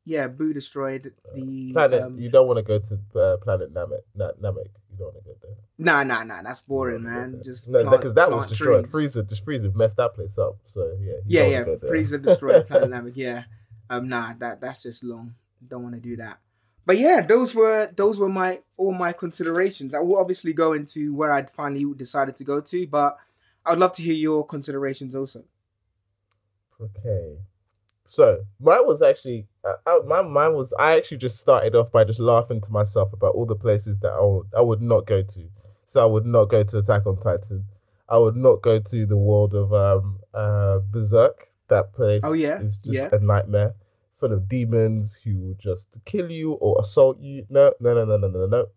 yeah, 0.06 0.28
Boo 0.28 0.54
destroyed 0.54 1.14
the 1.36 1.72
Planet. 1.74 2.02
Um, 2.04 2.20
you 2.20 2.30
don't 2.30 2.48
want 2.48 2.58
to 2.58 2.64
go 2.64 2.80
to 2.80 3.20
uh, 3.20 3.38
planet 3.38 3.74
Namek. 3.74 4.02
Na- 4.16 4.32
Namek. 4.42 4.70
You 4.92 4.98
don't 4.98 5.14
want 5.14 5.18
to 5.18 5.24
go 5.24 5.36
there. 5.42 5.56
nah, 5.78 6.04
nah, 6.04 6.24
nah. 6.24 6.42
That's 6.42 6.62
boring, 6.62 7.04
You 7.04 7.08
don't 7.08 7.16
wanna 7.16 7.28
man. 7.30 7.42
Just 7.44 7.68
no, 7.70 7.90
because 7.90 8.14
that 8.16 8.30
was 8.32 8.48
destroyed. 8.48 8.90
trees. 8.90 9.16
Frieza, 9.16 9.28
just 9.28 9.46
Frieza 9.46 9.74
messed 9.76 9.98
that 9.98 10.14
place 10.14 10.38
up. 10.38 10.58
So 10.66 10.98
yeah. 11.02 11.14
Yeah, 11.26 11.46
yeah. 11.46 11.60
wanna 11.60 11.66
go 11.66 11.76
there. 11.78 11.92
Frieza 11.92 12.22
destroyed 12.22 12.68
Planet 12.68 12.90
Namek. 12.90 13.14
Yeah. 13.16 13.44
Um, 13.90 14.10
nah, 14.10 14.34
that 14.40 14.60
that's 14.62 14.84
just 14.84 15.04
long. 15.04 15.36
Don't 15.66 15.84
want 15.84 15.96
to 15.96 16.02
do 16.02 16.18
that. 16.18 16.40
But 16.86 16.98
yeah, 16.98 17.22
those 17.22 17.56
were 17.56 17.90
those 17.96 18.20
were 18.20 18.30
my 18.30 18.60
all 18.76 18.94
my 18.94 19.14
considerations. 19.14 19.94
I 19.94 20.00
will 20.00 20.18
obviously 20.18 20.52
go 20.54 20.74
into 20.74 21.14
where 21.16 21.32
I'd 21.32 21.50
finally 21.50 21.86
decided 21.96 22.36
to 22.38 22.44
go 22.44 22.60
to, 22.60 22.88
but 22.88 23.18
I 23.66 23.72
would 23.72 23.80
love 23.80 23.94
to 23.94 24.02
hear 24.02 24.14
your 24.14 24.46
considerations 24.46 25.16
also. 25.16 25.44
Okay. 26.82 27.38
So 28.06 28.44
mine 28.60 28.86
was 28.86 29.02
actually 29.02 29.48
uh, 29.64 30.00
my 30.06 30.22
mine 30.22 30.54
was 30.56 30.74
I 30.78 30.98
actually 30.98 31.18
just 31.18 31.40
started 31.40 31.74
off 31.76 31.92
by 31.92 32.04
just 32.04 32.20
laughing 32.20 32.60
to 32.62 32.72
myself 32.72 33.14
about 33.14 33.34
all 33.36 33.46
the 33.46 33.56
places 33.56 34.00
that 34.00 34.12
I 34.12 34.22
would 34.22 34.48
I 34.58 34.62
would 34.62 34.82
not 34.82 35.06
go 35.06 35.22
to. 35.24 35.50
So 35.86 36.02
I 36.04 36.06
would 36.06 36.26
not 36.26 36.46
go 36.46 36.64
to 36.64 36.78
Attack 36.80 37.06
on 37.06 37.18
Titan. 37.18 37.66
I 38.10 38.18
would 38.18 38.36
not 38.36 38.62
go 38.62 38.80
to 38.80 39.06
the 39.06 39.18
world 39.18 39.54
of 39.56 39.74
um 39.74 40.20
uh 40.34 40.80
Berserk. 40.80 41.50
That 41.70 41.94
place 41.94 42.22
Oh, 42.26 42.34
yeah? 42.34 42.60
is 42.60 42.78
just 42.78 42.94
Yeah. 42.96 43.10
a 43.14 43.20
nightmare 43.20 43.74
full 44.18 44.34
of 44.34 44.50
demons 44.50 45.16
who 45.24 45.38
will 45.40 45.54
just 45.56 45.88
kill 46.06 46.30
you 46.30 46.54
or 46.54 46.80
assault 46.80 47.20
you. 47.20 47.46
No, 47.50 47.72
no, 47.80 47.94
no, 47.94 48.04
no, 48.06 48.18
no, 48.18 48.28
no, 48.28 48.46
no. 48.46 48.68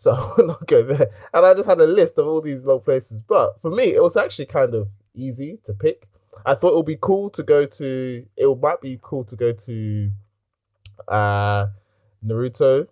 So 0.00 0.12
I 0.16 0.32
would 0.38 0.46
not 0.46 0.66
go 0.66 0.82
there. 0.82 1.08
And 1.34 1.44
I 1.44 1.52
just 1.52 1.68
had 1.68 1.78
a 1.78 1.84
list 1.86 2.16
of 2.16 2.26
all 2.26 2.40
these 2.40 2.64
little 2.64 2.80
places. 2.80 3.20
But 3.20 3.60
for 3.60 3.70
me, 3.70 3.94
it 3.94 4.02
was 4.02 4.16
actually 4.16 4.46
kind 4.46 4.74
of 4.74 4.88
easy 5.14 5.58
to 5.66 5.74
pick. 5.74 6.08
I 6.46 6.54
thought 6.54 6.72
it 6.72 6.76
would 6.76 6.86
be 6.86 6.96
cool 6.98 7.28
to 7.30 7.42
go 7.42 7.66
to. 7.66 8.26
It 8.34 8.58
might 8.62 8.80
be 8.80 8.98
cool 9.02 9.24
to 9.24 9.36
go 9.36 9.52
to 9.52 10.10
uh 11.06 11.66
Naruto, 12.24 12.86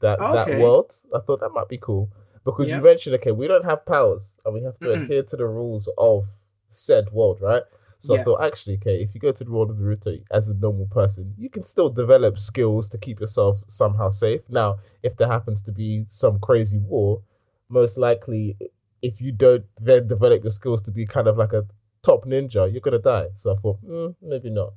that 0.00 0.18
that 0.18 0.48
Okay. 0.48 0.58
world. 0.58 0.96
I 1.14 1.20
thought 1.20 1.40
that 1.40 1.50
might 1.50 1.68
be 1.68 1.76
cool 1.78 2.08
because 2.44 2.68
Yeah. 2.68 2.76
you 2.78 2.82
mentioned 2.82 3.14
okay, 3.16 3.32
we 3.32 3.46
don't 3.46 3.66
have 3.66 3.84
powers 3.84 4.36
and 4.46 4.54
we 4.54 4.62
have 4.62 4.78
to 4.80 4.88
Mm-mm. 4.88 5.02
adhere 5.04 5.22
to 5.24 5.36
the 5.36 5.46
rules 5.46 5.86
of 5.98 6.24
said 6.70 7.12
world, 7.12 7.40
right? 7.42 7.64
So 8.00 8.14
I 8.14 8.22
thought 8.24 8.44
actually, 8.44 8.76
okay, 8.76 9.02
if 9.02 9.14
you 9.14 9.20
go 9.20 9.32
to 9.32 9.44
the 9.44 9.50
world 9.50 9.70
of 9.70 9.76
Naruto 9.76 10.22
as 10.30 10.48
a 10.48 10.54
normal 10.54 10.86
person, 10.86 11.34
you 11.36 11.50
can 11.50 11.64
still 11.64 11.90
develop 11.90 12.38
skills 12.38 12.88
to 12.90 12.98
keep 12.98 13.18
yourself 13.20 13.62
somehow 13.66 14.10
safe. 14.10 14.42
Now, 14.48 14.78
if 15.02 15.16
there 15.16 15.26
happens 15.28 15.62
to 15.62 15.72
be 15.72 16.04
some 16.08 16.38
crazy 16.38 16.78
war, 16.78 17.22
most 17.68 17.98
likely, 17.98 18.56
if 19.02 19.20
you 19.20 19.32
don't 19.32 19.64
then 19.80 20.06
develop 20.06 20.44
your 20.44 20.52
skills 20.52 20.80
to 20.82 20.90
be 20.92 21.06
kind 21.06 21.26
of 21.26 21.36
like 21.36 21.52
a 21.52 21.66
top 22.02 22.24
ninja, 22.24 22.70
you're 22.70 22.80
gonna 22.80 22.98
die. 23.00 23.28
So 23.36 23.52
I 23.52 23.56
thought, 23.56 23.78
mm, 23.84 24.14
maybe 24.22 24.50
not. 24.50 24.72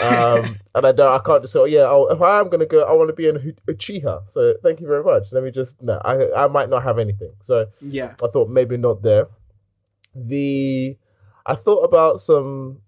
um, 0.00 0.56
and 0.74 0.86
I 0.86 0.92
don't, 0.92 1.12
I 1.12 1.18
can't 1.18 1.42
just 1.42 1.52
say, 1.52 1.58
oh 1.58 1.64
yeah, 1.64 1.82
I'll, 1.82 2.08
if 2.08 2.22
I 2.22 2.38
am 2.38 2.48
gonna 2.48 2.64
go, 2.66 2.84
I 2.84 2.92
want 2.92 3.08
to 3.08 3.12
be 3.14 3.28
an 3.28 3.36
Uch- 3.38 3.74
Uchiha. 3.76 4.30
So 4.30 4.54
thank 4.62 4.80
you 4.80 4.86
very 4.86 5.02
much. 5.02 5.32
Let 5.32 5.42
me 5.42 5.50
just, 5.50 5.82
no, 5.82 6.00
I, 6.04 6.44
I 6.44 6.46
might 6.46 6.68
not 6.70 6.84
have 6.84 6.98
anything. 7.00 7.32
So 7.42 7.66
Yeah. 7.80 8.14
I 8.22 8.28
thought 8.28 8.48
maybe 8.48 8.76
not 8.76 9.02
there. 9.02 9.26
The 10.14 10.96
I 11.46 11.54
thought 11.54 11.82
about 11.82 12.20
some 12.20 12.80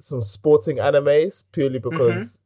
some 0.00 0.22
sporting 0.22 0.76
animes 0.76 1.42
purely 1.52 1.78
because 1.78 2.38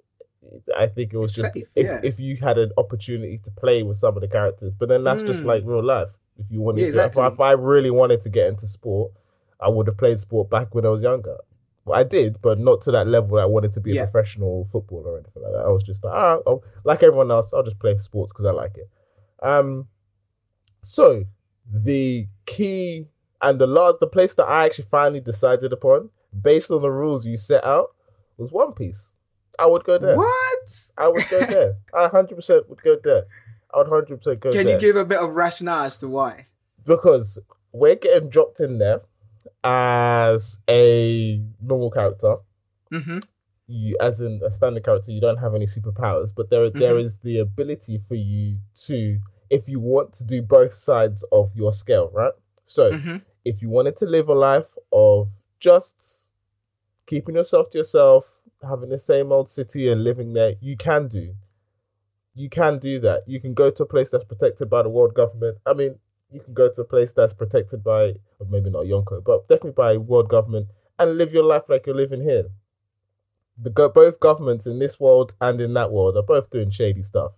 I 0.77 0.87
think 0.87 1.13
it 1.13 1.19
was 1.19 1.35
just 1.35 1.53
Safe, 1.53 1.65
if 1.75 1.87
yeah. 1.87 2.01
if 2.03 2.19
you 2.19 2.37
had 2.37 2.59
an 2.59 2.73
opportunity 2.79 3.39
to 3.45 3.51
play 3.51 3.83
with 3.83 3.99
some 3.99 4.17
of 4.17 4.21
the 4.23 4.29
characters, 4.29 4.73
but 4.79 4.89
then 4.89 5.05
that's 5.05 5.23
just 5.23 5.43
Mm. 5.43 5.47
like 5.47 5.63
real 5.65 5.83
life. 5.83 6.19
If 6.39 6.51
you 6.51 6.61
wanted 6.61 6.81
Yeah, 6.81 6.85
to, 6.85 6.89
exactly. 6.89 7.23
if, 7.23 7.31
I, 7.31 7.35
if 7.35 7.41
I 7.41 7.53
really 7.53 7.91
wanted 7.91 8.23
to 8.23 8.29
get 8.31 8.49
into 8.49 8.67
sport, 8.67 9.13
I 9.61 9.69
would 9.69 9.87
have 9.87 9.97
played 9.99 10.19
sport 10.19 10.51
back 10.51 10.75
when 10.75 10.85
I 10.87 10.89
was 10.89 11.03
younger. 11.03 11.37
Well, 11.85 11.99
I 11.99 12.05
did, 12.05 12.41
but 12.41 12.59
not 12.59 12.81
to 12.83 12.93
that 12.93 13.07
level. 13.07 13.37
That 13.37 13.43
I 13.43 13.47
wanted 13.47 13.73
to 13.75 13.81
be 13.81 13.93
Yeah. 13.95 14.03
a 14.03 14.07
professional 14.07 14.65
footballer 14.65 15.11
or 15.13 15.19
anything 15.19 15.43
like 15.43 15.53
that. 15.53 15.65
I 15.67 15.69
was 15.69 15.83
just 15.85 16.03
like, 16.05 16.15
ah, 16.15 16.39
I'll- 16.47 16.65
like 16.85 17.03
everyone 17.03 17.31
else, 17.31 17.53
I'll 17.53 17.63
just 17.63 17.79
play 17.79 17.97
sports 17.99 18.33
because 18.33 18.47
I 18.47 18.51
like 18.53 18.77
it. 18.79 18.89
Um, 19.43 19.89
so 20.83 21.25
the 21.71 22.29
key 22.47 23.09
and 23.43 23.59
the 23.59 23.67
last, 23.67 23.99
the 24.01 24.07
place 24.07 24.35
that 24.35 24.47
I 24.47 24.65
actually 24.65 24.87
finally 24.91 25.21
decided 25.21 25.73
upon, 25.73 26.11
based 26.41 26.71
on 26.71 26.81
the 26.83 26.91
rules 26.91 27.27
you 27.27 27.37
set 27.37 27.65
out, 27.65 27.95
was 28.39 28.53
One 28.53 28.73
Piece. 28.73 29.11
I 29.59 29.67
would 29.67 29.85
go 29.85 29.99
there. 29.99 30.17
What? 30.17 30.91
I 30.97 31.09
would 31.09 31.29
go 31.29 31.45
there. 31.45 31.75
I 31.95 32.09
hundred 32.09 32.37
percent 32.37 32.69
would 32.71 32.83
go 32.83 32.97
there. 33.03 33.25
I 33.75 33.79
would 33.79 33.89
hundred 33.89 34.19
percent 34.19 34.41
go 34.41 34.51
Can 34.51 34.65
there 34.65 34.65
Can 34.65 34.73
you 34.75 34.79
give 34.81 34.97
a 34.97 35.05
bit 35.05 35.19
of 35.19 35.31
rationale 35.35 35.85
as 35.85 35.99
to 35.99 36.09
why? 36.09 36.47
because 36.85 37.39
we're 37.73 37.95
getting 37.95 38.29
dropped 38.29 38.59
in 38.61 38.79
there 38.79 39.03
as 39.65 40.59
a 40.69 41.41
normal 41.61 41.91
character. 41.91 42.37
Mm-hmm. 42.93 43.19
You, 43.69 43.97
as 44.01 44.21
in 44.21 44.41
a 44.45 44.51
standard 44.51 44.85
character, 44.85 45.13
you 45.13 45.21
don't 45.21 45.39
have 45.39 45.55
any 45.55 45.67
superpowers, 45.67 46.33
but 46.35 46.51
there 46.51 46.69
there 46.71 46.95
Mhm. 46.97 47.05
is 47.05 47.19
the 47.19 47.39
ability 47.39 47.99
for 48.07 48.15
you 48.17 48.59
to, 48.87 49.21
if 49.49 49.69
you 49.69 49.81
want 49.81 50.13
to 50.15 50.25
do 50.25 50.43
both 50.43 50.75
sides 50.75 51.25
of 51.33 51.55
your 51.55 51.73
scale, 51.73 52.11
right? 52.13 52.33
So 52.65 52.93
Mm-hmm. 52.93 53.17
If 53.45 53.63
you 53.63 53.69
wanted 53.69 53.97
to 53.99 54.07
live 54.07 54.29
a 54.29 54.35
life 54.35 54.77
of 54.93 55.29
just 55.59 55.97
keeping 57.07 57.35
yourself 57.35 57.71
to 57.71 57.79
yourself, 57.79 58.41
having 58.63 58.89
the 58.91 58.99
same 58.99 59.33
old 59.33 59.51
city 59.51 59.89
and 59.89 60.05
living 60.05 60.33
there, 60.33 60.55
you 60.61 60.77
can 60.77 61.09
do. 61.09 61.35
You 62.35 62.49
can 62.49 62.79
do 62.79 62.99
that. 63.01 63.25
You 63.27 63.41
can 63.41 63.55
go 63.55 63.71
to 63.71 63.83
a 63.83 63.87
place 63.87 64.09
that's 64.11 64.25
protected 64.25 64.71
by 64.71 64.83
the 64.83 64.89
world 64.89 65.15
government. 65.15 65.59
I 65.67 65.75
mean, 65.75 65.97
you 66.31 66.41
can 66.41 66.55
go 66.55 66.71
to 66.71 66.81
a 66.81 66.85
place 66.85 67.13
that's 67.13 67.35
protected 67.35 67.85
by, 67.85 68.15
or 68.39 68.47
maybe 68.49 68.71
not 68.71 68.87
Yonko, 68.87 69.23
but 69.25 69.49
definitely 69.49 69.73
by 69.73 69.97
world 69.99 70.29
government 70.31 70.69
and 70.99 71.19
live 71.19 71.33
your 71.33 71.45
life 71.45 71.65
like 71.69 71.87
you're 71.87 71.95
living 71.95 72.23
here. 72.23 72.45
The 73.61 73.71
go- 73.71 73.91
both 73.91 74.19
governments 74.19 74.67
in 74.67 74.79
this 74.79 74.99
world 74.99 75.35
and 75.41 75.61
in 75.61 75.75
that 75.75 75.93
world 75.93 76.17
are 76.17 76.23
both 76.23 76.51
doing 76.51 76.71
shady 76.71 77.03
stuff, 77.03 77.33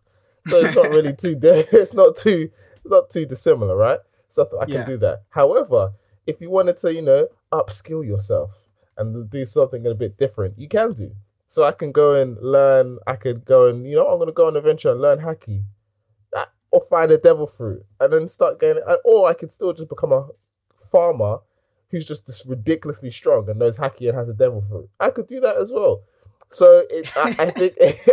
so 0.48 0.58
it's 0.60 0.74
not 0.76 0.90
really 0.90 1.12
too. 1.16 1.38
It's 1.42 1.92
not 1.92 2.16
too. 2.16 2.50
Not 2.84 3.10
too 3.10 3.26
dissimilar, 3.26 3.76
right? 3.76 3.98
So 4.34 4.48
I 4.58 4.62
I 4.62 4.66
can 4.66 4.74
Yeah. 4.74 4.84
do 4.92 4.96
that. 4.98 5.22
However, 5.30 5.92
if 6.26 6.40
you 6.40 6.50
wanted 6.50 6.76
to, 6.78 6.92
you 6.92 7.02
know, 7.02 7.28
upskill 7.52 8.04
yourself 8.04 8.50
and 8.98 9.30
do 9.30 9.44
something 9.44 9.86
a 9.86 9.94
bit 9.94 10.16
different, 10.16 10.58
you 10.58 10.68
can 10.68 10.92
do. 10.92 11.08
So 11.46 11.62
I 11.62 11.72
can 11.72 11.92
go 11.92 12.14
and 12.20 12.36
learn. 12.40 12.98
I 13.06 13.14
could 13.16 13.44
go 13.44 13.68
and 13.68 13.86
you 13.88 13.94
know, 13.96 14.06
I'm 14.08 14.18
gonna 14.18 14.32
go 14.32 14.46
on 14.48 14.54
an 14.54 14.58
adventure 14.58 14.90
and 14.90 15.00
learn 15.00 15.20
haki, 15.20 15.62
Uh, 16.32 16.46
or 16.72 16.80
find 16.80 17.12
a 17.12 17.18
devil 17.18 17.46
fruit 17.46 17.84
and 18.00 18.12
then 18.12 18.26
start 18.28 18.58
getting. 18.58 18.82
Or 19.04 19.28
I 19.28 19.34
could 19.34 19.52
still 19.52 19.72
just 19.72 19.88
become 19.88 20.12
a 20.12 20.22
farmer 20.92 21.38
who's 21.90 22.06
just 22.06 22.26
this 22.26 22.44
ridiculously 22.44 23.12
strong 23.12 23.48
and 23.48 23.58
knows 23.60 23.76
haki 23.76 24.08
and 24.08 24.18
has 24.18 24.28
a 24.28 24.32
devil 24.34 24.62
fruit. 24.68 24.88
I 24.98 25.10
could 25.10 25.28
do 25.28 25.38
that 25.40 25.56
as 25.62 25.70
well. 25.70 26.02
So 26.48 26.82
it, 26.90 27.08
I, 27.16 27.34
I 27.38 27.50
think, 27.50 27.74
it 27.76 27.96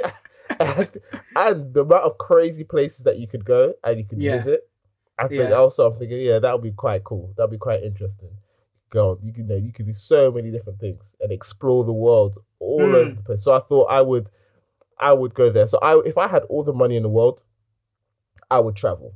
to- 0.60 1.02
and 1.36 1.74
the 1.74 1.82
amount 1.82 2.04
of 2.04 2.18
crazy 2.20 2.64
places 2.64 3.00
that 3.06 3.18
you 3.18 3.28
could 3.28 3.44
go 3.46 3.74
and 3.84 3.98
you 4.00 4.06
could 4.06 4.22
Yeah. 4.22 4.38
visit. 4.38 4.68
I 5.26 5.28
think 5.28 5.50
Yeah. 5.50 5.56
also 5.56 5.90
I'm 5.92 5.98
thinking, 6.00 6.20
yeah, 6.22 6.40
that 6.40 6.54
would 6.54 6.64
be 6.64 6.72
quite 6.72 7.04
cool. 7.04 7.34
That'd 7.38 7.52
be 7.52 7.58
quite 7.58 7.84
interesting. 7.84 8.30
Go 8.90 9.12
on, 9.12 9.20
you 9.24 9.32
can 9.34 9.48
know 9.48 9.56
you 9.56 9.72
could 9.72 9.86
do 9.86 9.94
so 9.94 10.32
many 10.32 10.52
different 10.52 10.80
things 10.80 11.16
and 11.22 11.32
explore 11.32 11.84
the 11.86 11.94
world 11.94 12.38
all 12.60 12.80
Mm. 12.82 12.96
over 12.96 13.12
the 13.16 13.22
place. 13.22 13.44
So 13.44 13.54
I 13.54 13.60
thought 13.60 13.86
I 13.86 14.02
would, 14.02 14.30
I 15.00 15.14
would 15.14 15.34
go 15.34 15.50
there. 15.50 15.68
So 15.68 15.80
I, 15.82 16.00
if 16.06 16.18
I 16.18 16.28
had 16.28 16.44
all 16.44 16.64
the 16.64 16.74
money 16.74 16.96
in 16.98 17.04
the 17.04 17.10
world, 17.10 17.44
I 18.50 18.60
would 18.60 18.76
travel. 18.76 19.14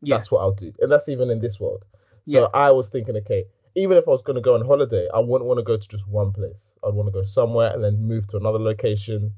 Yeah. 0.00 0.16
That's 0.16 0.30
what 0.30 0.40
I'll 0.40 0.52
do, 0.52 0.72
and 0.80 0.90
that's 0.92 1.08
even 1.08 1.30
in 1.30 1.40
this 1.40 1.58
world. 1.60 1.84
So 2.26 2.40
Yeah. 2.42 2.48
I 2.54 2.70
was 2.70 2.88
thinking, 2.88 3.16
okay, 3.18 3.44
even 3.74 3.96
if 3.98 4.06
I 4.06 4.10
was 4.10 4.22
going 4.22 4.36
to 4.36 4.42
go 4.42 4.54
on 4.54 4.64
holiday, 4.64 5.08
I 5.12 5.18
wouldn't 5.18 5.48
want 5.48 5.58
to 5.58 5.64
go 5.64 5.76
to 5.76 5.88
just 5.88 6.06
one 6.08 6.32
place. 6.32 6.70
I'd 6.86 6.94
want 6.94 7.06
to 7.08 7.12
go 7.12 7.24
somewhere 7.24 7.72
and 7.74 7.82
then 7.82 8.02
move 8.02 8.26
to 8.28 8.36
another 8.36 8.58
location, 8.58 9.32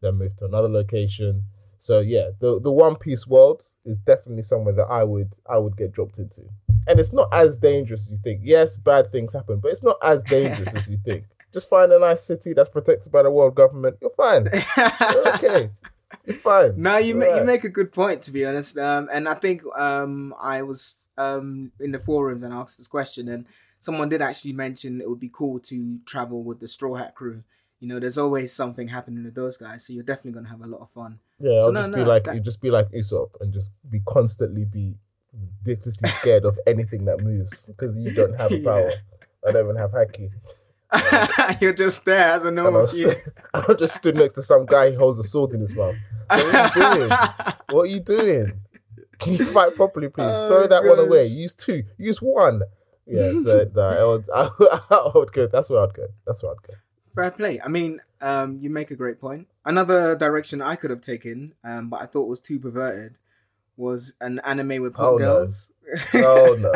then 0.00 0.14
move 0.14 0.36
to 0.38 0.44
another 0.46 0.68
location. 0.68 1.44
So 1.80 2.00
yeah, 2.00 2.28
the 2.40 2.60
the 2.60 2.70
One 2.70 2.94
Piece 2.94 3.26
world 3.26 3.64
is 3.86 3.98
definitely 3.98 4.42
somewhere 4.42 4.74
that 4.74 4.84
I 4.84 5.02
would 5.02 5.32
I 5.48 5.56
would 5.56 5.78
get 5.78 5.92
dropped 5.92 6.18
into, 6.18 6.42
and 6.86 7.00
it's 7.00 7.12
not 7.12 7.32
as 7.32 7.56
dangerous 7.56 8.06
as 8.06 8.12
you 8.12 8.18
think. 8.22 8.42
Yes, 8.44 8.76
bad 8.76 9.10
things 9.10 9.32
happen, 9.32 9.60
but 9.60 9.72
it's 9.72 9.82
not 9.82 9.96
as 10.02 10.22
dangerous 10.24 10.74
as 10.74 10.88
you 10.88 10.98
think. 11.04 11.24
Just 11.54 11.70
find 11.70 11.90
a 11.90 11.98
nice 11.98 12.22
city 12.22 12.52
that's 12.52 12.68
protected 12.68 13.10
by 13.10 13.22
the 13.22 13.30
world 13.30 13.54
government. 13.54 13.96
You're 14.02 14.10
fine. 14.10 14.48
You're 14.76 15.34
okay. 15.34 15.70
You're 16.26 16.36
fine. 16.36 16.74
No, 16.76 16.98
you 16.98 17.08
You're 17.08 17.16
make 17.16 17.36
you 17.36 17.44
make 17.44 17.64
a 17.64 17.70
good 17.70 17.92
point 17.92 18.20
to 18.22 18.30
be 18.30 18.44
honest. 18.44 18.76
Um, 18.76 19.08
and 19.10 19.26
I 19.26 19.34
think 19.34 19.62
um 19.74 20.34
I 20.38 20.60
was 20.60 20.96
um 21.16 21.72
in 21.80 21.92
the 21.92 21.98
forums 21.98 22.44
and 22.44 22.52
asked 22.52 22.76
this 22.76 22.88
question, 22.88 23.26
and 23.26 23.46
someone 23.80 24.10
did 24.10 24.20
actually 24.20 24.52
mention 24.52 25.00
it 25.00 25.08
would 25.08 25.18
be 25.18 25.30
cool 25.32 25.58
to 25.60 25.98
travel 26.04 26.42
with 26.42 26.60
the 26.60 26.68
Straw 26.68 26.96
Hat 26.96 27.14
crew. 27.14 27.42
You 27.80 27.88
know, 27.88 27.98
there's 27.98 28.18
always 28.18 28.52
something 28.52 28.88
happening 28.88 29.24
with 29.24 29.34
those 29.34 29.56
guys, 29.56 29.86
so 29.86 29.94
you're 29.94 30.02
definitely 30.02 30.32
gonna 30.32 30.50
have 30.50 30.60
a 30.60 30.66
lot 30.66 30.82
of 30.82 30.90
fun. 30.90 31.20
Yeah, 31.40 31.60
So 31.60 31.66
I'll 31.68 31.72
no, 31.72 31.80
just 31.80 31.90
no, 31.90 31.96
be 31.96 32.04
like 32.04 32.24
that- 32.24 32.34
you 32.34 32.40
just 32.40 32.60
be 32.60 32.70
like 32.70 32.90
Usopp 32.90 33.30
and 33.40 33.52
just 33.52 33.72
be 33.90 34.00
constantly 34.06 34.64
be 34.64 34.94
ridiculously 35.64 36.08
scared 36.10 36.44
of 36.44 36.58
anything 36.66 37.04
that 37.06 37.20
moves 37.22 37.64
because 37.66 37.96
you 37.96 38.12
don't 38.12 38.34
have 38.38 38.52
a 38.52 38.56
Yeah. 38.58 38.64
power. 38.70 38.92
I 39.48 39.52
don't 39.52 39.64
even 39.64 39.76
have 39.76 39.92
haki. 39.92 40.30
you're 41.60 41.72
just 41.72 42.04
there 42.04 42.32
as 42.32 42.44
a 42.44 42.48
I 42.48 42.50
normal. 42.50 42.86
I 43.54 43.74
just 43.78 43.94
stood 43.94 44.16
next 44.16 44.34
to 44.34 44.42
some 44.42 44.66
guy 44.66 44.90
who 44.90 44.98
holds 44.98 45.18
a 45.20 45.22
sword 45.22 45.52
in 45.52 45.60
his 45.60 45.74
mouth. 45.74 45.94
What 46.28 46.42
are 46.54 46.64
you 46.66 46.70
doing? 46.98 47.10
What 47.70 47.82
are 47.82 47.86
you 47.86 48.00
doing? 48.00 48.60
Can 49.18 49.34
you 49.34 49.44
fight 49.44 49.74
properly, 49.76 50.08
please? 50.08 50.24
Oh, 50.26 50.48
Throw 50.48 50.66
that 50.66 50.84
one 50.84 50.98
away. 50.98 51.26
Use 51.26 51.54
two. 51.54 51.84
Use 51.98 52.20
one. 52.20 52.62
Yeah, 53.06 53.32
so 53.42 53.68
no, 53.74 53.82
I 53.82 54.04
would, 54.04 54.28
I 54.90 55.10
would 55.14 55.32
go. 55.32 55.46
That's 55.46 55.68
where 55.70 55.82
I'd 55.82 55.94
go. 55.94 56.06
That's 56.26 56.42
where 56.42 56.52
I'd 56.52 56.62
go. 56.66 56.74
Fair 57.14 57.30
play. 57.30 57.60
I 57.60 57.68
mean, 57.68 58.00
um, 58.20 58.58
you 58.60 58.70
make 58.70 58.90
a 58.90 58.96
great 58.96 59.20
point. 59.20 59.46
Another 59.64 60.16
direction 60.16 60.62
I 60.62 60.76
could 60.76 60.90
have 60.90 61.02
taken, 61.02 61.52
um, 61.64 61.88
but 61.90 62.00
I 62.00 62.06
thought 62.06 62.28
was 62.28 62.40
too 62.40 62.58
perverted, 62.58 63.16
was 63.76 64.14
an 64.20 64.40
anime 64.44 64.82
with 64.82 64.94
hot 64.94 65.14
Oh, 65.14 65.16
no. 65.16 65.18
girls. 65.18 65.72
Oh 66.14 66.56
no. 66.60 66.72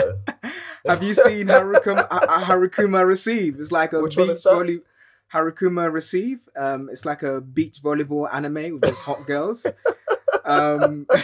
Have 0.86 1.02
you 1.02 1.14
seen 1.14 1.46
Harukana, 1.46 2.06
Harukana 2.08 3.06
Receive? 3.06 3.58
It's 3.58 3.72
like 3.72 3.92
a 3.94 4.00
Which 4.00 4.16
beach 4.16 4.42
volley. 4.44 4.82
Harukana 5.32 5.90
Receive. 5.90 6.40
Um, 6.56 6.90
it's 6.92 7.06
like 7.06 7.22
a 7.22 7.40
beach 7.40 7.80
volleyball 7.82 8.28
anime 8.32 8.74
with 8.74 8.84
just 8.84 9.00
hot 9.00 9.26
girls. 9.26 9.66
Um, 10.44 11.06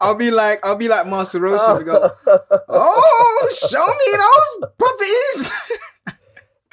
I'll 0.00 0.14
be 0.16 0.30
like, 0.30 0.64
I'll 0.64 0.76
be 0.76 0.88
like 0.88 1.06
Master 1.06 1.40
Roshi. 1.40 1.84
Go, 1.84 2.10
oh, 2.68 3.48
show 3.68 3.86
me 3.86 4.18
those 4.18 4.70
puppies. 4.78 5.52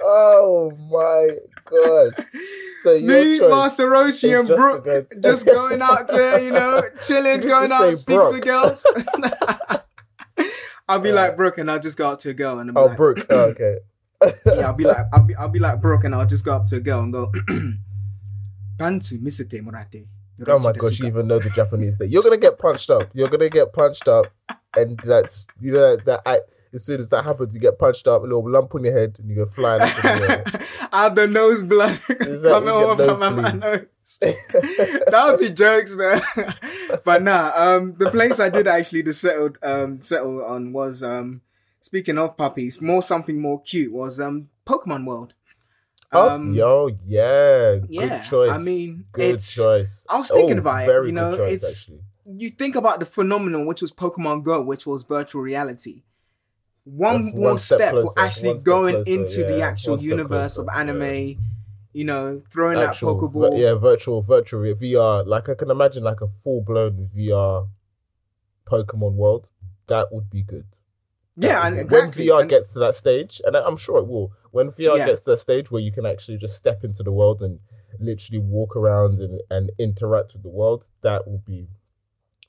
Oh 0.01 0.71
my 0.89 1.37
gosh. 1.65 2.25
So 2.83 2.99
Me, 3.01 3.39
Master 3.39 3.89
Roshi, 3.89 4.37
and 4.39 4.47
Brook 4.47 4.83
to 4.85 5.01
go- 5.15 5.21
just 5.31 5.45
going 5.45 5.81
out 5.81 6.07
there, 6.07 6.41
you 6.41 6.51
know, 6.51 6.81
chilling, 7.01 7.41
you 7.41 7.49
going 7.49 7.71
out, 7.71 7.97
speaking 7.97 8.31
to 8.33 8.39
girls. 8.39 8.85
I'll 10.87 10.99
be 10.99 11.09
Yeah. 11.09 11.15
like 11.15 11.37
Brook 11.37 11.57
and 11.57 11.69
I'll 11.69 11.79
just 11.79 11.97
go 11.97 12.09
up 12.11 12.19
to 12.19 12.29
a 12.29 12.33
girl 12.33 12.59
and 12.59 12.69
I'm 12.69 12.77
Oh, 12.77 12.85
like, 12.85 12.97
Brook. 12.97 13.25
Oh, 13.29 13.49
okay. 13.51 13.77
yeah, 14.45 14.67
I'll 14.67 14.73
be 14.73 14.85
like, 14.85 15.05
I'll 15.13 15.21
be, 15.23 15.35
I'll 15.35 15.49
be 15.49 15.59
like 15.59 15.79
Brook 15.81 16.03
and 16.03 16.15
I'll 16.15 16.25
just 16.25 16.43
go 16.43 16.53
up 16.53 16.65
to 16.67 16.77
a 16.77 16.79
girl 16.79 17.01
and 17.01 17.13
go, 17.13 17.31
Pantsu 18.77 19.21
misete 19.21 19.61
morate. 19.61 20.05
Oh 20.47 20.59
my 20.59 20.71
gosh, 20.71 20.99
you 20.99 21.07
even 21.07 21.27
know 21.27 21.37
the 21.39 21.49
Japanese 21.49 21.97
thing. 21.97 22.09
You're 22.09 22.23
gonna 22.23 22.37
get 22.37 22.57
punched 22.57 22.89
up. 22.89 23.09
You're 23.13 23.27
gonna 23.27 23.49
get 23.49 23.73
punched 23.73 24.07
up, 24.07 24.27
and 24.77 24.97
that's 25.03 25.45
you 25.59 25.73
know 25.73 25.97
that 26.05 26.21
I, 26.25 26.39
as 26.73 26.85
soon 26.85 26.99
as 27.01 27.09
that 27.09 27.25
happens, 27.25 27.53
you 27.53 27.59
get 27.59 27.79
punched 27.79 28.07
up, 28.07 28.21
a 28.21 28.25
little 28.25 28.49
lump 28.49 28.75
on 28.75 28.83
your 28.83 28.93
head, 28.97 29.15
and 29.19 29.29
you 29.29 29.35
go 29.35 29.45
flying 29.45 29.81
up 29.81 29.89
the 29.95 30.69
I 30.91 31.03
have 31.03 31.15
the 31.21 31.27
nose 31.27 31.63
blood 31.63 31.99
Exactly, 32.09 32.49
coming 32.49 32.69
over 32.69 33.05
get 33.05 33.19
my 33.19 33.51
nose. 33.53 33.85
that 34.21 35.27
would 35.29 35.39
be 35.39 35.49
jokes 35.49 35.95
though. 35.95 36.19
but 37.05 37.21
nah, 37.23 37.51
um, 37.55 37.95
the 37.97 38.09
place 38.11 38.39
I 38.39 38.49
did 38.49 38.67
actually 38.67 39.03
to 39.03 39.13
settle 39.13 39.51
um 39.61 40.01
settle 40.01 40.43
on 40.43 40.73
was 40.73 41.03
um 41.03 41.41
speaking 41.81 42.17
of 42.17 42.35
puppies, 42.37 42.81
more 42.81 43.01
something 43.03 43.39
more 43.41 43.61
cute 43.61 43.91
was 43.93 44.19
um 44.19 44.49
Pokemon 44.65 45.05
World. 45.05 45.33
Oh, 46.11 46.29
Um, 46.29 46.53
yo, 46.53 46.89
yeah, 47.05 47.75
good 47.75 48.23
choice. 48.27 48.49
I 48.51 48.57
mean, 48.57 49.05
good 49.11 49.25
it's- 49.25 49.55
choice. 49.55 50.05
I 50.09 50.17
was 50.17 50.29
thinking 50.31 50.57
Oh, 50.57 50.61
about 50.61 50.83
it, 50.83 50.85
very 50.87 51.07
you 51.09 51.13
good 51.13 51.21
know, 51.21 51.37
choice, 51.37 51.53
it's- 51.53 51.81
actually. 51.81 51.99
you 52.37 52.49
think 52.49 52.75
about 52.75 52.99
the 52.99 53.05
phenomenon 53.05 53.67
which 53.67 53.83
was 53.83 53.91
Pokemon 53.91 54.43
Go, 54.43 54.59
which 54.61 54.87
was 54.87 55.03
virtual 55.03 55.41
reality. 55.43 56.01
One 56.91 57.25
That's 57.25 57.35
more 57.37 57.59
step 57.59 57.79
step, 57.79 57.91
closer, 57.91 58.13
actually 58.19 58.53
going 58.59 58.95
closer, 59.03 59.11
into 59.11 59.43
the 59.43 59.61
actual 59.61 60.01
universe 60.01 60.55
closer, 60.55 60.69
of 60.69 60.75
anime. 60.77 61.01
yeah. 61.03 61.33
You 61.91 62.03
know, 62.05 62.41
throwing 62.51 62.77
Actual, 62.79 63.19
that 63.19 63.27
Pokeball. 63.33 63.59
yeah, 63.59 63.73
virtual, 63.73 64.21
virtual 64.21 64.61
VR. 64.61 65.25
Like 65.25 65.49
I 65.49 65.55
can 65.55 65.71
imagine, 65.71 66.03
like 66.03 66.21
a 66.21 66.27
full 66.27 66.61
blown 66.61 67.09
VR 67.15 67.67
Pokemon 68.67 69.13
world. 69.13 69.49
That 69.87 70.13
would 70.13 70.29
be 70.29 70.43
good. 70.43 70.65
That 71.37 71.47
Yeah, 71.47 71.65
and 71.67 71.79
exactly. 71.79 72.27
When 72.29 72.37
VR 72.37 72.41
and- 72.41 72.49
gets 72.49 72.73
to 72.73 72.79
that 72.79 72.95
stage, 72.95 73.41
and 73.45 73.55
I'm 73.55 73.75
sure 73.77 73.97
it 73.97 74.07
will. 74.07 74.31
When 74.51 74.69
VR 74.69 74.97
Yeah. 74.97 75.07
gets 75.07 75.21
to 75.21 75.31
that 75.31 75.37
stage 75.37 75.71
where 75.71 75.81
you 75.81 75.91
can 75.91 76.05
actually 76.05 76.37
just 76.37 76.55
step 76.55 76.83
into 76.83 77.01
the 77.03 77.11
world 77.11 77.41
and 77.41 77.59
literally 77.99 78.39
walk 78.39 78.75
around 78.75 79.19
and, 79.19 79.41
and 79.49 79.71
interact 79.79 80.33
with 80.33 80.43
the 80.43 80.49
world, 80.49 80.85
that 81.01 81.27
will 81.27 81.39
be 81.45 81.67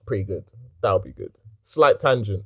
pretty 0.06 0.24
good. 0.24 0.44
That 0.82 0.92
would 0.92 1.02
be 1.04 1.12
good. 1.12 1.32
Slight 1.62 1.98
tangent. 1.98 2.44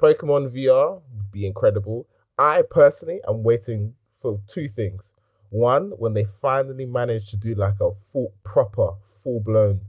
Pokemon 0.00 0.50
VR 0.50 1.00
would 1.16 1.32
be 1.32 1.46
incredible. 1.46 2.06
I 2.38 2.62
personally 2.68 3.20
am 3.28 3.42
waiting 3.42 3.94
for 4.20 4.40
two 4.48 4.68
things. 4.68 5.12
One, 5.50 5.92
when 5.98 6.14
they 6.14 6.24
finally 6.24 6.84
manage 6.84 7.30
to 7.30 7.36
do 7.36 7.54
like 7.54 7.80
a 7.80 7.90
full, 8.12 8.32
proper, 8.42 8.94
full 9.22 9.40
blown 9.40 9.82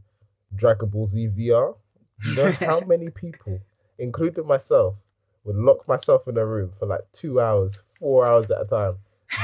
Dragon 0.55 0.89
Ball 0.89 1.07
Z 1.07 1.29
VR. 1.37 1.75
You 2.23 2.35
know 2.35 2.51
how 2.59 2.81
many 2.81 3.09
people, 3.09 3.59
including 3.97 4.45
myself, 4.47 4.95
would 5.43 5.55
lock 5.55 5.87
myself 5.87 6.27
in 6.27 6.37
a 6.37 6.45
room 6.45 6.71
for 6.77 6.85
like 6.85 7.01
two 7.13 7.39
hours, 7.39 7.81
four 7.99 8.25
hours 8.25 8.49
at 8.51 8.61
a 8.61 8.65
time, 8.65 8.97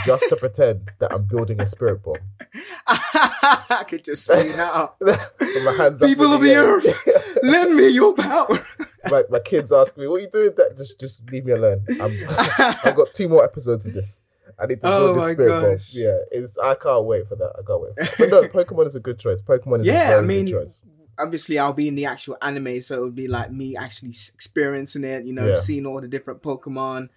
just 0.05 0.27
to 0.29 0.35
pretend 0.39 0.89
that 0.99 1.11
I'm 1.11 1.23
building 1.23 1.59
a 1.59 1.65
spirit 1.65 2.03
bomb. 2.03 2.17
I 2.87 3.83
could 3.87 4.03
just 4.03 4.25
see 4.25 4.33
it 4.33 4.57
now. 4.57 4.93
People 4.99 6.33
of 6.33 6.41
the 6.41 6.51
air. 6.51 6.77
earth. 6.77 7.37
Lend 7.43 7.75
me 7.75 7.89
your 7.89 8.13
power. 8.15 8.65
My, 9.09 9.23
my 9.29 9.39
kids 9.39 9.71
ask 9.71 9.97
me, 9.97 10.07
"What 10.07 10.17
are 10.17 10.23
you 10.23 10.29
doing?" 10.29 10.51
That 10.57 10.77
just 10.77 10.99
just 10.99 11.21
leave 11.31 11.45
me 11.45 11.53
alone. 11.53 11.85
I'm, 11.99 12.15
I've 12.83 12.95
got 12.95 13.13
two 13.13 13.27
more 13.29 13.43
episodes 13.43 13.85
of 13.85 13.93
this. 13.93 14.21
I 14.59 14.65
need 14.67 14.81
to 14.81 14.87
Oh 14.87 15.05
build 15.13 15.17
my 15.17 15.27
this 15.27 15.33
spirit 15.33 15.61
gosh. 15.77 15.89
Yeah, 15.93 16.17
it's 16.31 16.57
I 16.57 16.75
can't 16.75 17.05
wait 17.05 17.27
for 17.27 17.35
that. 17.35 17.53
I 17.57 17.61
can't 17.65 17.81
wait. 17.81 17.93
But 18.19 18.29
no, 18.29 18.41
Pokemon 18.63 18.87
is 18.87 18.95
a 18.95 18.99
good 18.99 19.17
choice. 19.17 19.41
Pokemon 19.41 19.81
is 19.81 19.87
a 19.87 19.91
yeah, 19.91 20.07
very 20.09 20.19
I 20.19 20.21
mean, 20.21 20.45
good 20.45 20.51
choice. 20.63 20.81
obviously 21.17 21.57
I'll 21.57 21.73
be 21.73 21.87
in 21.87 21.95
the 21.95 22.05
actual 22.05 22.37
anime, 22.41 22.81
so 22.81 22.97
it 22.97 23.01
would 23.01 23.15
be 23.15 23.27
like 23.27 23.51
me 23.51 23.75
actually 23.75 24.09
experiencing 24.09 25.03
it. 25.03 25.25
You 25.25 25.33
know, 25.33 25.47
Yeah. 25.47 25.55
seeing 25.55 25.85
all 25.85 26.01
the 26.01 26.07
different 26.07 26.41
Pokemon, 26.41 27.09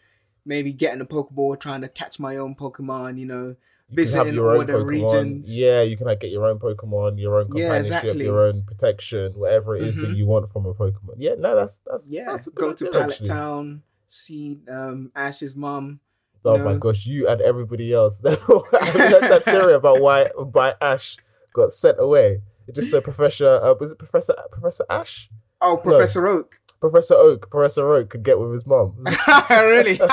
maybe 0.47 0.73
getting 0.73 1.01
a 1.01 1.07
Pokeball, 1.07 1.59
trying 1.61 1.81
to 1.83 1.89
catch 1.89 2.19
my 2.19 2.37
own 2.37 2.55
Pokemon. 2.55 3.19
You 3.19 3.27
know, 3.27 3.57
You 3.91 3.97
visiting 3.97 4.35
your 4.35 4.57
own 4.57 4.67
Pokemon. 4.67 4.87
regions. 4.87 5.57
Yeah, 5.59 5.83
you 5.83 5.97
can 5.97 6.07
like 6.07 6.21
get 6.21 6.31
your 6.31 6.47
own 6.47 6.59
Pokemon, 6.59 7.21
your 7.21 7.39
own 7.41 7.49
Yeah, 7.49 7.53
companionship, 7.53 7.95
exactly. 8.05 8.25
your 8.25 8.41
own 8.47 8.63
protection, 8.63 9.33
whatever 9.35 9.77
it 9.77 9.83
is 9.83 9.97
that 9.97 10.11
Mhm. 10.11 10.17
you 10.17 10.27
want 10.27 10.51
from 10.51 10.67
a 10.67 10.75
Pokemon. 10.75 11.17
Yeah, 11.19 11.35
no, 11.39 11.55
that's 11.55 11.81
that's 11.87 12.09
yeah. 12.09 12.27
That's 12.31 12.49
Go 12.49 12.73
to 12.73 12.87
Pallet 12.91 13.11
actually. 13.11 13.29
Town, 13.29 13.83
see 14.07 14.61
um, 14.69 15.13
Ash's 15.15 15.55
mom. 15.55 16.01
Oh 16.47 16.57
you 16.57 16.63
my 16.63 16.75
gosh, 16.77 17.07
you 17.07 17.29
and 17.29 17.41
everybody 17.41 17.93
else. 17.93 18.19
That 18.23 19.43
theory 19.45 19.75
about 19.75 20.01
why 20.01 20.31
why 20.37 20.75
Ash 20.81 21.17
got 21.53 21.71
sent 21.73 21.99
away. 22.01 22.41
It 22.67 22.75
just 22.75 22.91
said 22.91 23.05
Professor 23.11 23.61
uh, 23.63 23.75
was 23.79 23.93
it 23.93 23.99
Professor 23.99 24.35
Professor 24.51 24.85
Ash? 24.91 25.31
Oh, 25.61 25.77
Professor 25.77 26.27
Oak. 26.27 26.61
Professor 26.85 27.15
Oak, 27.15 27.49
Professor 27.51 27.95
Oak 27.95 28.11
could 28.11 28.23
get 28.23 28.39
with 28.39 28.53
his 28.53 28.67
mom. 28.67 29.03
really? 29.51 29.99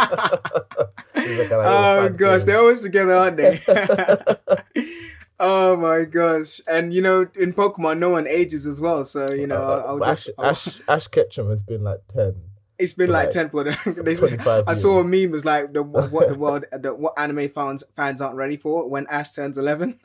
Oh 1.13 2.09
gosh, 2.09 2.43
theory. 2.43 2.45
they're 2.45 2.59
always 2.59 2.81
together, 2.81 3.13
aren't 3.13 3.35
they? 3.37 3.59
oh 5.39 5.75
my 5.75 6.05
gosh! 6.05 6.61
And 6.67 6.93
you 6.93 7.01
know, 7.01 7.27
in 7.37 7.53
Pokemon, 7.53 7.99
no 7.99 8.09
one 8.09 8.25
ages 8.25 8.65
as 8.65 8.79
well. 8.79 9.03
So 9.05 9.31
you 9.33 9.47
know, 9.47 9.61
Uh, 9.61 9.83
I'll, 9.85 10.03
I'll 10.03 10.15
just. 10.15 10.29
Ash, 10.39 10.67
Ash 10.67 10.79
Ash 10.87 11.07
Ketchum 11.09 11.49
has 11.49 11.61
been 11.61 11.83
like 11.83 11.99
ten. 12.07 12.35
it's 12.79 12.93
been 12.93 13.09
like 13.11 13.25
like, 13.25 13.31
ten 13.31 13.49
for 13.49 13.65
the. 13.65 13.73
25 14.17 14.63
I 14.65 14.73
saw 14.73 14.99
a 14.99 15.03
meme 15.03 15.31
was 15.31 15.43
like 15.45 15.73
the 15.73 15.83
what 15.83 16.29
the 16.29 16.35
world 16.35 16.63
the 16.71 16.93
what 16.93 17.13
anime 17.17 17.49
fans 17.49 17.83
fans 17.97 18.21
aren't 18.21 18.37
ready 18.37 18.55
for 18.57 18.87
when 18.89 19.05
Ash 19.07 19.33
turns 19.33 19.57
eleven. 19.57 19.99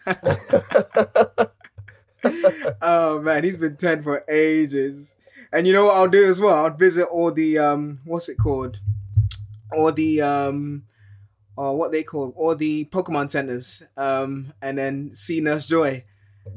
oh 2.83 3.21
man, 3.23 3.45
he's 3.45 3.57
been 3.57 3.77
ten 3.77 4.03
for 4.03 4.25
ages. 4.29 5.15
And 5.53 5.67
you 5.67 5.73
know 5.73 5.87
what 5.87 5.97
I'll 5.97 6.09
do 6.09 6.25
as 6.25 6.41
well? 6.41 6.65
I'll 6.65 6.71
visit 6.71 7.05
all 7.05 7.33
the 7.33 7.59
um, 7.59 8.01
what's 8.05 8.29
it 8.29 8.37
called? 8.37 8.81
All 9.73 9.93
the 9.93 10.23
um, 10.23 10.85
or 11.57 11.77
what 11.77 11.93
they 11.93 12.03
call 12.03 12.33
all 12.37 12.55
the 12.55 12.85
Pokemon 12.87 13.31
centers. 13.31 13.83
Um, 13.97 14.53
and 14.61 14.79
then 14.79 15.15
see 15.15 15.41
Nurse 15.41 15.67
Joy. 15.67 16.05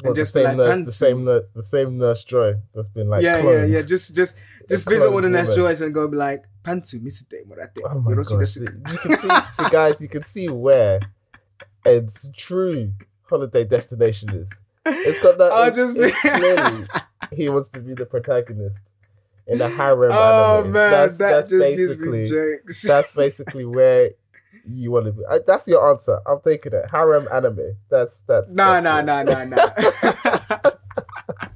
Well, 0.04 0.14
just 0.14 0.34
the 0.34 0.44
same 0.44 0.58
like, 0.58 0.68
nurse, 0.68 0.86
the 0.86 0.92
same 0.92 1.26
nurse, 1.26 1.46
the 1.56 1.64
same 1.64 1.98
nurse 1.98 2.24
Joy 2.24 2.54
that's 2.76 2.90
been 2.90 3.10
like 3.10 3.24
yeah, 3.24 3.42
cloned. 3.42 3.70
yeah, 3.70 3.78
yeah. 3.78 3.82
Just 3.82 4.16
just 4.16 4.38
just 4.70 4.88
visit 4.88 5.08
all 5.08 5.22
the 5.22 5.30
Nurse. 5.30 5.56
Joys 5.56 5.82
and 5.82 5.94
go 5.94 6.08
be 6.08 6.18
like, 6.18 6.44
Pantsu, 6.64 7.02
misite 7.02 7.48
morate. 7.48 7.72
Oh 7.86 8.00
my 8.00 8.14
gosh! 8.14 8.28
desu." 8.28 8.92
You 8.92 8.98
can 9.00 9.18
see, 9.18 9.30
see, 9.52 9.70
guys, 9.70 10.00
you 10.00 10.08
can 10.08 10.24
see 10.24 10.48
where 10.48 11.00
Ed's 11.86 12.30
true 12.38 12.94
holiday 13.24 13.64
destination 13.64 14.30
is. 14.30 14.50
It's 14.86 15.20
got 15.24 15.38
that. 15.40 15.52
I'll 15.54 15.68
it's, 15.70 15.78
just 15.78 15.96
be- 15.96 16.12
clearly 16.12 16.88
he 17.32 17.50
wants 17.50 17.70
to 17.70 17.80
be 17.80 17.94
the 17.94 18.06
protagonist 18.06 18.84
in 19.48 19.62
a 19.62 19.70
harem. 19.70 20.12
Oh 20.14 20.60
anime. 20.60 20.72
man, 20.72 20.92
that's, 20.92 21.18
that 21.18 21.32
that's 21.32 21.50
just 21.50 21.70
gives 21.70 21.96
basically 21.96 22.20
me 22.20 22.26
jokes. 22.26 22.82
that's 22.84 23.12
basically 23.12 23.66
where 23.76 24.12
you 24.66 24.92
want 24.92 25.06
to 25.08 25.12
be. 25.12 25.22
I, 25.30 25.40
that's 25.46 25.68
your 25.68 25.90
answer. 25.90 26.20
I'm 26.28 26.40
taking 26.42 26.74
it. 26.74 26.86
Harem 26.92 27.28
anime. 27.34 27.76
That's 27.90 28.22
that's. 28.22 28.54
Nah, 28.54 28.80
that's 28.80 29.06
nah, 29.06 29.22
it. 29.22 29.26
nah, 29.26 29.44
nah, 29.44 29.56
nah. 29.56 30.72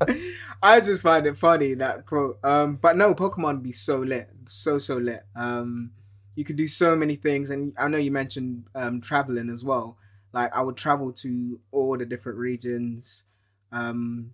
I 0.64 0.80
just 0.80 1.02
find 1.02 1.26
it 1.28 1.38
funny 1.38 1.74
that 1.76 2.06
quote. 2.06 2.40
Um, 2.44 2.78
but 2.82 2.98
no, 2.98 3.14
Pokemon 3.14 3.62
be 3.62 3.74
so 3.74 4.00
lit, 4.00 4.30
so 4.48 4.78
so 4.78 4.98
lit. 4.98 5.26
Um, 5.36 5.92
you 6.36 6.44
can 6.44 6.56
do 6.56 6.68
so 6.68 6.96
many 6.96 7.16
things, 7.16 7.52
and 7.52 7.74
I 7.78 7.88
know 7.88 7.98
you 7.98 8.12
mentioned 8.12 8.66
um 8.74 9.02
traveling 9.02 9.50
as 9.50 9.64
well. 9.64 9.98
Like 10.34 10.56
I 10.56 10.62
would 10.62 10.78
travel 10.78 11.12
to 11.14 11.60
all 11.72 11.98
the 11.98 12.06
different 12.06 12.40
regions, 12.40 13.26
um, 13.72 14.32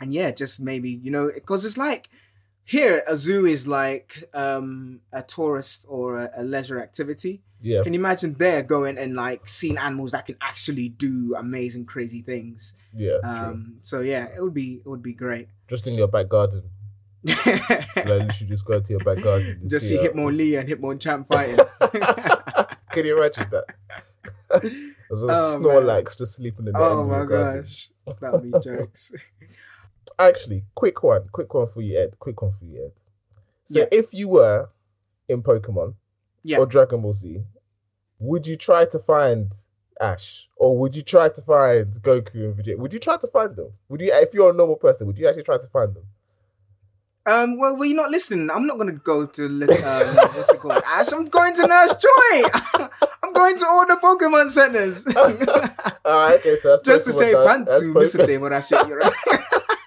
and 0.00 0.12
yeah, 0.14 0.30
just 0.30 0.60
maybe 0.60 0.90
you 0.90 1.10
know 1.10 1.30
because 1.34 1.64
it's 1.64 1.76
like 1.78 2.08
here 2.64 3.02
a 3.08 3.16
zoo 3.16 3.46
is 3.46 3.66
like 3.66 4.24
um 4.34 5.00
a 5.12 5.22
tourist 5.22 5.84
or 5.88 6.18
a, 6.18 6.30
a 6.38 6.42
leisure 6.42 6.80
activity. 6.82 7.42
Yeah. 7.60 7.82
Can 7.82 7.92
you 7.92 7.98
imagine 7.98 8.34
there 8.38 8.62
going 8.62 8.98
and 8.98 9.16
like 9.16 9.48
seeing 9.48 9.78
animals 9.78 10.12
that 10.12 10.26
can 10.26 10.36
actually 10.40 10.90
do 10.90 11.34
amazing, 11.36 11.86
crazy 11.86 12.22
things? 12.22 12.72
Yeah. 12.94 13.18
true. 13.20 13.28
Um, 13.30 13.78
so 13.80 14.00
yeah, 14.00 14.26
it 14.36 14.40
would 14.40 14.54
be 14.54 14.74
it 14.84 14.88
would 14.88 15.02
be 15.02 15.12
great. 15.12 15.48
Just 15.66 15.86
in 15.88 15.94
your 15.94 16.08
back 16.08 16.28
garden. 16.28 16.62
Like, 17.26 18.22
you 18.26 18.32
should 18.32 18.48
just 18.48 18.64
go 18.64 18.78
to 18.80 18.90
your 18.92 19.00
back 19.00 19.22
garden. 19.24 19.58
and 19.60 19.68
Just 19.70 19.88
see 19.88 19.96
a- 19.96 20.08
Hitmonlee 20.08 20.58
and 20.60 20.68
Hitmonchan 20.68 21.26
fighting. 21.32 21.58
Can 22.92 23.04
you 23.06 23.18
imagine 23.18 23.48
that? 23.50 23.64
There's 24.50 24.72
Oh, 25.10 25.24
a 25.24 25.26
man. 25.26 25.62
Snorlax 25.62 26.16
just 26.18 26.36
sleeping 26.36 26.66
in 26.68 26.72
the 26.72 26.78
oh 26.78 27.04
my 27.04 27.24
garden. 27.24 27.62
gosh, 27.62 27.88
that 28.20 28.32
would 28.32 28.42
be 28.52 28.52
jokes. 28.62 29.12
Actually, 30.18 30.64
quick 30.74 31.02
one, 31.02 31.28
quick 31.32 31.52
one 31.54 31.66
for 31.68 31.80
you, 31.80 31.98
Ed. 31.98 32.18
Quick 32.18 32.42
one 32.42 32.52
for 32.58 32.64
you, 32.64 32.86
Ed. 32.86 32.92
So, 33.66 33.78
Yeah. 33.80 33.86
if 33.92 34.12
you 34.12 34.28
were 34.28 34.70
in 35.28 35.42
Pokemon 35.42 35.94
Yeah. 36.42 36.58
or 36.58 36.66
Dragon 36.66 37.02
Ball 37.02 37.14
Z, 37.14 37.44
would 38.18 38.46
you 38.46 38.56
try 38.56 38.84
to 38.86 38.98
find 38.98 39.52
Ash, 40.00 40.48
or 40.56 40.76
would 40.78 40.94
you 40.96 41.02
try 41.02 41.28
to 41.28 41.42
find 41.42 41.92
Goku 42.02 42.34
and 42.34 42.56
Vegeta? 42.56 42.78
Would 42.78 42.92
you 42.92 43.00
try 43.00 43.16
to 43.16 43.26
find 43.28 43.54
them? 43.56 43.72
Would 43.88 44.00
you, 44.00 44.12
if 44.12 44.32
you're 44.32 44.50
a 44.50 44.52
normal 44.52 44.76
person, 44.76 45.06
would 45.08 45.18
you 45.18 45.26
actually 45.28 45.42
try 45.42 45.58
to 45.58 45.66
find 45.66 45.94
them? 45.94 46.04
Um, 47.26 47.58
well, 47.58 47.76
were 47.76 47.84
you 47.84 47.94
not 47.94 48.10
listening? 48.10 48.48
I'm 48.50 48.66
not 48.66 48.78
gonna 48.78 48.92
go 48.92 49.26
to 49.26 49.44
um, 49.46 49.60
what's 49.66 50.48
it 50.50 50.60
called? 50.60 50.82
Ash, 50.86 51.12
I'm 51.12 51.26
going 51.26 51.52
to 51.56 51.66
Nurse 51.66 51.94
Joy. 51.94 52.88
I'm 53.22 53.32
going 53.34 53.56
to 53.58 53.66
all 53.66 53.86
the 53.86 53.96
Pokemon 54.02 54.50
centers. 54.50 55.04
Alright, 56.06 56.40
okay, 56.40 56.56
so 56.56 56.68
that's 56.70 56.82
Just 56.82 57.04
to 57.06 57.12
say 57.12 57.32
done. 57.32 57.64
That's 57.64 57.82
pantsu, 57.82 57.92
Pokemon- 57.92 58.26
Mr. 58.28 58.40
What 58.40 58.52
I 58.52 58.60
shit 58.60 58.86
you're 58.88 58.98
right. 58.98 59.12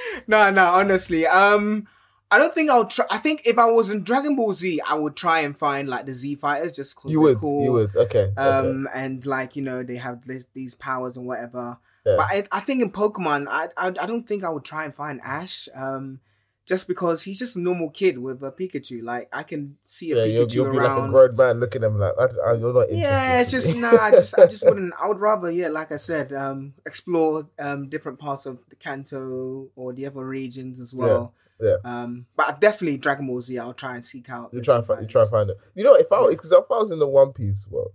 no, 0.26 0.50
no, 0.50 0.66
honestly. 0.66 1.26
Um 1.26 1.86
I 2.30 2.38
don't 2.38 2.52
think 2.54 2.70
I'll 2.70 2.86
try 2.86 3.06
I 3.10 3.18
think 3.18 3.42
if 3.46 3.58
I 3.58 3.70
was 3.70 3.90
in 3.90 4.02
Dragon 4.02 4.34
Ball 4.36 4.52
Z, 4.52 4.80
I 4.80 4.94
would 4.94 5.16
try 5.16 5.40
and 5.40 5.56
find 5.56 5.88
like 5.88 6.06
the 6.06 6.14
Z 6.14 6.36
fighters 6.36 6.72
just 6.72 6.96
cause 6.96 7.10
You 7.12 7.18
they're 7.18 7.34
would, 7.34 7.38
cool. 7.40 7.62
you 7.64 7.72
would. 7.72 7.96
Okay. 7.96 8.32
okay. 8.32 8.34
Um 8.36 8.88
and 8.94 9.24
like, 9.24 9.56
you 9.56 9.62
know, 9.62 9.82
they 9.82 9.96
have 9.96 10.26
this, 10.26 10.46
these 10.54 10.74
powers 10.74 11.16
and 11.16 11.26
whatever. 11.26 11.78
Yeah. 12.04 12.16
But 12.16 12.26
I, 12.28 12.46
I 12.52 12.60
think 12.60 12.82
in 12.82 12.90
Pokemon, 12.90 13.46
I, 13.48 13.68
I 13.76 13.88
I 13.88 14.06
don't 14.06 14.26
think 14.26 14.44
I 14.44 14.50
would 14.50 14.64
try 14.64 14.84
and 14.84 14.94
find 14.94 15.20
Ash. 15.24 15.68
Um 15.74 16.20
just 16.66 16.88
because 16.88 17.22
he's 17.22 17.38
just 17.38 17.54
a 17.56 17.60
normal 17.60 17.88
kid 17.90 18.18
with 18.18 18.42
a 18.42 18.50
Pikachu. 18.50 19.02
Like 19.02 19.28
I 19.32 19.44
can 19.44 19.76
see 19.86 20.10
a 20.10 20.16
yeah, 20.16 20.24
you'll, 20.24 20.46
Pikachu 20.46 20.54
you'll 20.54 20.72
be 20.72 20.78
like 20.78 20.98
a 21.04 21.08
grown 21.08 21.36
man 21.36 21.60
looking 21.60 21.82
at 21.84 21.86
him 21.86 21.98
like, 21.98 22.12
I, 22.18 22.24
I, 22.24 22.52
you're 22.54 22.74
not 22.74 22.90
interested. 22.90 22.96
Yeah, 22.98 23.40
it's 23.40 23.50
just 23.52 23.76
nah. 23.76 23.96
I 23.96 24.10
just 24.10 24.38
I 24.38 24.46
just 24.46 24.64
wouldn't. 24.68 24.92
I 25.00 25.06
would 25.08 25.20
rather 25.20 25.50
yeah, 25.50 25.68
like 25.68 25.92
I 25.92 25.96
said, 25.96 26.32
um, 26.32 26.74
explore 26.84 27.46
um 27.58 27.88
different 27.88 28.18
parts 28.18 28.46
of 28.46 28.58
the 28.68 28.76
Kanto 28.76 29.68
or 29.76 29.92
the 29.92 30.06
other 30.06 30.24
regions 30.26 30.80
as 30.80 30.94
well. 30.94 31.32
yeah. 31.60 31.76
Um, 31.84 32.26
but 32.36 32.60
definitely 32.60 32.98
Dragon 32.98 33.26
Ball 33.28 33.40
Z. 33.40 33.58
I'll 33.58 33.72
try 33.72 33.94
and 33.94 34.04
seek 34.04 34.28
out. 34.28 34.50
You 34.52 34.60
try 34.60 34.76
and 34.78 34.86
find, 34.86 35.02
you 35.02 35.08
try 35.08 35.22
and 35.22 35.30
find 35.30 35.50
it. 35.50 35.58
You 35.74 35.84
know, 35.84 35.94
if 35.94 36.10
I 36.12 36.28
because 36.28 36.50
if 36.52 36.70
I 36.70 36.78
was 36.78 36.90
in 36.90 36.98
the 36.98 37.06
One 37.08 37.32
Piece 37.32 37.66
world, 37.70 37.92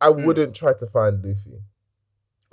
I 0.00 0.08
Mm. 0.10 0.24
wouldn't 0.24 0.54
try 0.54 0.72
to 0.74 0.86
find 0.86 1.22
Luffy. 1.24 1.60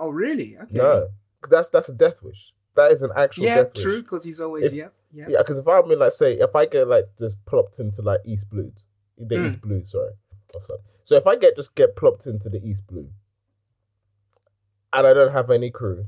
Oh 0.00 0.08
really? 0.08 0.56
Okay. 0.58 0.66
No, 0.76 1.08
that's 1.48 1.68
that's 1.68 1.88
a 1.88 1.92
death 1.94 2.22
wish. 2.22 2.52
That 2.74 2.90
is 2.90 3.02
an 3.02 3.10
actual 3.16 3.44
Yeah, 3.44 3.62
death 3.62 3.74
true. 3.74 4.02
Because 4.02 4.24
he's 4.24 4.40
always 4.40 4.66
If- 4.66 4.72
yeah, 4.72 4.88
yeah. 5.14 5.26
Yeah, 5.28 5.38
because 5.38 5.58
if 5.58 5.66
I'm 5.68 5.90
in 5.90 5.98
like 5.98 6.12
say 6.12 6.34
if 6.34 6.54
I 6.56 6.66
get 6.66 6.88
like 6.88 7.04
just 7.18 7.36
plopped 7.46 7.78
into 7.78 8.02
like 8.02 8.20
East 8.24 8.50
Blue, 8.50 8.72
the 9.16 9.36
Mm. 9.36 9.46
East 9.48 9.60
Blue, 9.60 9.84
sorry, 9.86 10.10
oh, 10.54 10.60
sorry. 10.60 10.80
So 11.04 11.16
if 11.16 11.26
I 11.26 11.36
get 11.36 11.56
just 11.56 11.74
get 11.74 11.94
plopped 11.96 12.26
into 12.26 12.48
the 12.48 12.58
East 12.64 12.86
Blue, 12.86 13.08
and 14.92 15.06
I 15.06 15.12
don't 15.14 15.32
have 15.32 15.50
any 15.50 15.70
crew, 15.70 16.06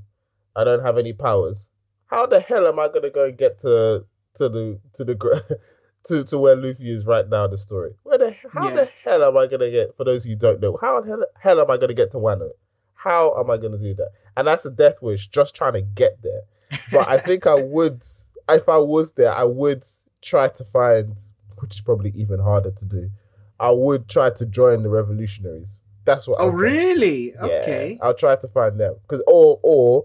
I 0.54 0.64
don't 0.64 0.82
have 0.84 0.98
any 0.98 1.12
powers, 1.12 1.68
how 2.06 2.26
the 2.26 2.40
hell 2.40 2.66
am 2.66 2.78
I 2.78 2.88
gonna 2.88 3.10
go 3.10 3.24
and 3.26 3.36
get 3.38 3.60
to 3.62 4.04
to 4.34 4.48
the 4.48 4.80
to 4.94 5.04
the 5.04 5.58
to 6.04 6.24
to 6.24 6.38
where 6.38 6.56
Luffy 6.56 6.90
is 6.90 7.04
right 7.06 7.28
now? 7.28 7.46
The 7.46 7.58
story. 7.58 7.92
Where 8.02 8.18
the 8.18 8.34
how 8.52 8.68
Yeah. 8.68 8.74
the 8.76 8.88
hell 9.04 9.24
am 9.24 9.36
I 9.36 9.46
gonna 9.46 9.70
get? 9.70 9.96
For 9.96 10.04
those 10.04 10.24
who 10.24 10.36
don't 10.36 10.60
know, 10.60 10.78
how 10.80 11.00
the 11.00 11.08
hell, 11.08 11.24
hell 11.40 11.60
am 11.60 11.70
I 11.70 11.76
gonna 11.76 11.94
get 11.94 12.10
to 12.12 12.18
Wano? 12.18 12.50
How 12.94 13.38
am 13.38 13.50
I 13.50 13.56
gonna 13.56 13.78
do 13.78 13.94
that? 13.94 14.10
And 14.36 14.46
that's 14.48 14.66
a 14.66 14.70
death 14.70 15.00
wish, 15.00 15.28
just 15.28 15.54
trying 15.54 15.74
to 15.74 15.82
get 15.82 16.22
there 16.22 16.42
but 16.90 17.08
I 17.08 17.18
think 17.18 17.46
I 17.46 17.54
would, 17.54 18.02
if 18.48 18.68
I 18.68 18.78
was 18.78 19.12
there, 19.12 19.34
I 19.34 19.44
would 19.44 19.84
try 20.22 20.48
to 20.48 20.64
find, 20.64 21.16
which 21.58 21.74
is 21.76 21.80
probably 21.80 22.12
even 22.14 22.40
harder 22.40 22.70
to 22.70 22.84
do. 22.84 23.10
I 23.58 23.70
would 23.70 24.08
try 24.08 24.30
to 24.30 24.46
join 24.46 24.82
the 24.82 24.88
revolutionaries. 24.88 25.80
That's 26.04 26.28
what. 26.28 26.38
Oh 26.40 26.44
I'll 26.46 26.50
really? 26.50 27.32
Yeah, 27.32 27.44
Okay. 27.44 27.98
I'll 28.02 28.14
try 28.14 28.36
to 28.36 28.48
find 28.48 28.78
them 28.78 28.96
because, 29.02 29.22
or 29.26 29.58
or 29.62 30.04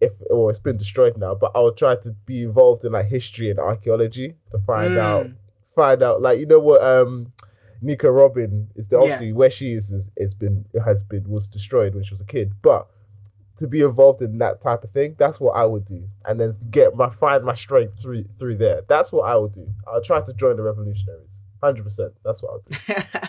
if 0.00 0.12
or 0.28 0.50
it's 0.50 0.58
been 0.58 0.76
destroyed 0.76 1.16
now, 1.16 1.34
but 1.34 1.52
I'll 1.54 1.72
try 1.72 1.96
to 1.96 2.10
be 2.26 2.42
involved 2.42 2.84
in 2.84 2.92
like 2.92 3.06
history 3.06 3.48
and 3.50 3.58
archaeology 3.58 4.34
to 4.50 4.58
find 4.58 4.94
Mm. 4.96 4.98
out, 5.00 5.30
find 5.74 6.02
out 6.02 6.20
like 6.20 6.38
you 6.40 6.46
know 6.46 6.60
what 6.60 6.82
um. 6.82 7.32
Nico 7.82 8.08
Robin 8.08 8.68
is 8.76 8.88
the 8.88 8.96
Yeah. 8.96 9.02
obviously 9.02 9.32
where 9.34 9.50
she 9.50 9.72
is 9.72 9.90
is 9.90 10.10
it's 10.16 10.32
been 10.32 10.64
it 10.72 10.80
has 10.80 11.02
been 11.02 11.28
was 11.28 11.48
destroyed 11.50 11.94
when 11.94 12.02
she 12.02 12.12
was 12.14 12.20
a 12.22 12.24
kid, 12.24 12.54
but 12.62 12.86
to 13.58 13.66
be 13.68 13.82
involved 13.82 14.20
in 14.22 14.38
that 14.38 14.60
type 14.60 14.82
of 14.84 14.90
thing, 14.90 15.14
that's 15.18 15.38
what 15.40 15.52
I 15.52 15.64
would 15.64 15.84
do, 15.86 16.08
and 16.24 16.40
then 16.40 16.56
get 16.70 16.96
my 16.96 17.08
find 17.10 17.44
my 17.44 17.54
strength 17.54 18.00
through 18.02 18.24
through 18.38 18.56
there. 18.56 18.82
That's 18.88 19.12
what 19.12 19.22
I 19.22 19.36
would 19.36 19.52
do. 19.54 19.68
I'll 19.86 20.02
try 20.02 20.20
to 20.20 20.32
join 20.34 20.56
the 20.56 20.62
revolutionaries, 20.62 21.36
hundred 21.62 21.84
percent. 21.84 22.12
That's 22.24 22.42
what 22.42 22.50
I'll 22.52 22.62
do. 22.68 23.28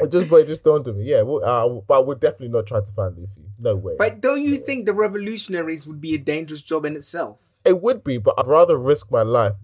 It 0.00 0.12
just 0.12 0.30
but 0.30 0.36
it 0.36 0.46
just 0.46 0.62
dawned 0.62 0.86
on 0.86 0.96
me. 0.96 1.06
Yeah, 1.06 1.22
well, 1.22 1.44
uh, 1.44 1.80
but 1.88 1.94
I 1.96 1.98
would 1.98 2.20
definitely 2.20 2.50
not 2.50 2.66
try 2.68 2.78
to 2.78 2.92
find 2.92 3.18
Luffy. 3.18 3.42
No 3.58 3.74
way. 3.74 3.96
but 3.98 4.20
don't 4.20 4.44
you 4.44 4.56
think 4.56 4.86
the 4.86 4.92
revolutionaries 4.92 5.88
would 5.88 6.00
be 6.00 6.14
a 6.14 6.18
dangerous 6.18 6.62
job 6.62 6.84
in 6.84 6.94
itself? 6.94 7.38
it 7.64 7.82
would 7.82 8.04
be, 8.04 8.16
but 8.16 8.34
I'd 8.38 8.46
rather 8.46 8.78
risk 8.78 9.10
my 9.10 9.22
life 9.22 9.54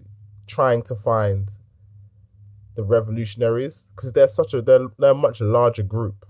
trying 0.45 0.83
to 0.83 0.95
find 0.95 1.47
the 2.75 2.83
revolutionaries 2.83 3.87
because 3.95 4.11
they're 4.11 4.27
such 4.27 4.53
a 4.53 4.61
they're, 4.61 4.87
they're 4.99 5.11
a 5.11 5.15
much 5.15 5.39
larger 5.39 5.83
group 5.83 6.25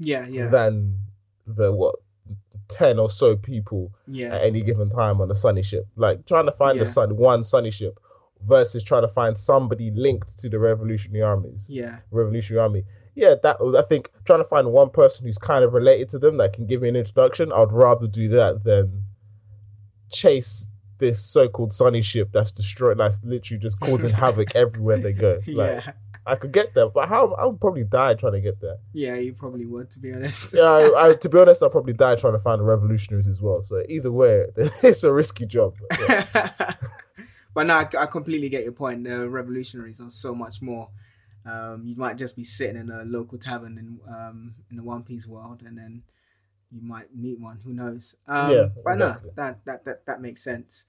Yeah, 0.00 0.26
yeah, 0.26 0.48
than 0.48 0.98
the 1.46 1.70
what 1.72 1.94
ten 2.68 2.98
or 2.98 3.08
so 3.08 3.36
people 3.36 3.92
yeah. 4.06 4.34
at 4.34 4.44
any 4.44 4.62
given 4.62 4.90
time 4.90 5.20
on 5.20 5.30
a 5.30 5.34
sunny 5.34 5.62
ship. 5.62 5.86
Like 5.96 6.26
trying 6.26 6.46
to 6.46 6.52
find 6.52 6.80
the 6.80 6.86
sun 6.86 7.16
one 7.16 7.44
sunny 7.44 7.70
ship 7.70 7.98
versus 8.42 8.82
trying 8.82 9.02
to 9.02 9.08
find 9.08 9.38
somebody 9.38 9.90
linked 9.90 10.38
to 10.38 10.48
the 10.48 10.58
revolutionary 10.58 11.22
armies. 11.22 11.66
Yeah, 11.68 11.98
Revolutionary 12.10 12.62
army. 12.62 12.84
Yeah, 13.14 13.34
that 13.42 13.56
I 13.78 13.82
think 13.82 14.10
trying 14.24 14.40
to 14.40 14.44
find 14.44 14.72
one 14.72 14.90
person 14.90 15.24
who's 15.24 15.38
kind 15.38 15.64
of 15.64 15.72
related 15.72 16.10
to 16.10 16.18
them 16.18 16.36
that 16.38 16.52
can 16.52 16.66
give 16.66 16.82
me 16.82 16.88
an 16.88 16.96
introduction. 16.96 17.52
I'd 17.52 17.72
rather 17.72 18.08
do 18.08 18.28
that 18.28 18.64
than 18.64 19.04
chase 20.10 20.66
this 20.98 21.24
so-called 21.24 21.72
sunny 21.72 22.02
ship 22.02 22.30
that's 22.32 22.52
destroyed, 22.52 22.98
that's 22.98 23.20
literally 23.22 23.60
just 23.60 23.78
causing 23.80 24.10
havoc 24.22 24.54
everywhere 24.54 24.98
they 24.98 25.12
go. 25.12 25.40
Like 25.46 25.84
yeah, 25.84 25.92
I 26.26 26.36
could 26.36 26.52
get 26.52 26.74
there, 26.74 26.88
but 26.88 27.08
how 27.08 27.32
I 27.34 27.44
would 27.44 27.60
probably 27.60 27.84
die 27.84 28.14
trying 28.14 28.32
to 28.32 28.40
get 28.40 28.60
there. 28.60 28.78
yeah. 28.92 29.16
You 29.16 29.34
probably 29.34 29.66
would, 29.66 29.90
to 29.90 29.98
be 29.98 30.12
honest. 30.12 30.54
Yeah, 30.56 30.62
I, 30.62 31.08
I, 31.08 31.14
to 31.14 31.28
be 31.28 31.38
honest, 31.38 31.62
I'll 31.62 31.70
probably 31.70 31.92
die 31.92 32.16
trying 32.16 32.32
to 32.32 32.38
find 32.38 32.60
the 32.60 32.64
revolutionaries 32.64 33.26
as 33.26 33.40
well. 33.42 33.62
So 33.62 33.82
either 33.88 34.10
way, 34.10 34.46
it's 34.56 35.04
a 35.04 35.12
risky 35.12 35.46
job. 35.46 35.76
But 35.88 35.98
yeah. 36.08 36.74
but 37.54 37.66
no, 37.66 37.74
I, 37.74 37.88
I 37.98 38.06
completely 38.06 38.48
get 38.48 38.64
your 38.64 38.72
point. 38.72 39.04
The 39.04 39.28
revolutionaries 39.28 40.00
are 40.00 40.10
so 40.10 40.34
much 40.34 40.62
more. 40.62 40.88
Um, 41.46 41.82
you 41.84 41.94
might 41.94 42.16
just 42.16 42.36
be 42.36 42.44
sitting 42.44 42.76
in 42.76 42.90
a 42.90 43.04
local 43.04 43.36
tavern 43.36 43.76
in 43.76 44.00
um, 44.10 44.54
in 44.70 44.78
the 44.78 44.82
One 44.82 45.02
Piece 45.02 45.26
world, 45.26 45.60
and 45.62 45.76
then 45.76 46.02
you 46.72 46.80
might 46.80 47.14
meet 47.14 47.38
one. 47.38 47.60
Who 47.64 47.74
knows? 47.74 48.16
Um, 48.26 48.50
Yeah, 48.50 48.68
but 48.82 48.96
no, 48.96 49.16
that, 49.36 49.64
that 49.66 49.84
that 49.84 50.06
that 50.06 50.20
makes 50.22 50.42
sense. 50.42 50.86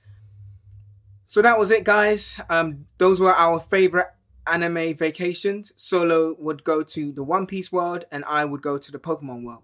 So 1.27 1.41
that 1.41 1.59
was 1.59 1.71
it, 1.71 1.83
guys. 1.83 2.39
Um, 2.49 2.85
those 2.97 3.19
were 3.19 3.33
our 3.33 3.59
favorite 3.59 4.07
anime 4.47 4.95
vacations. 4.95 5.73
Solo 5.75 6.35
would 6.39 6.63
go 6.63 6.83
to 6.83 7.11
the 7.11 7.23
One 7.23 7.45
Piece 7.45 7.71
world, 7.71 8.05
and 8.11 8.23
I 8.25 8.45
would 8.45 8.61
go 8.61 8.77
to 8.77 8.91
the 8.91 8.99
Pokemon 8.99 9.43
world. 9.43 9.63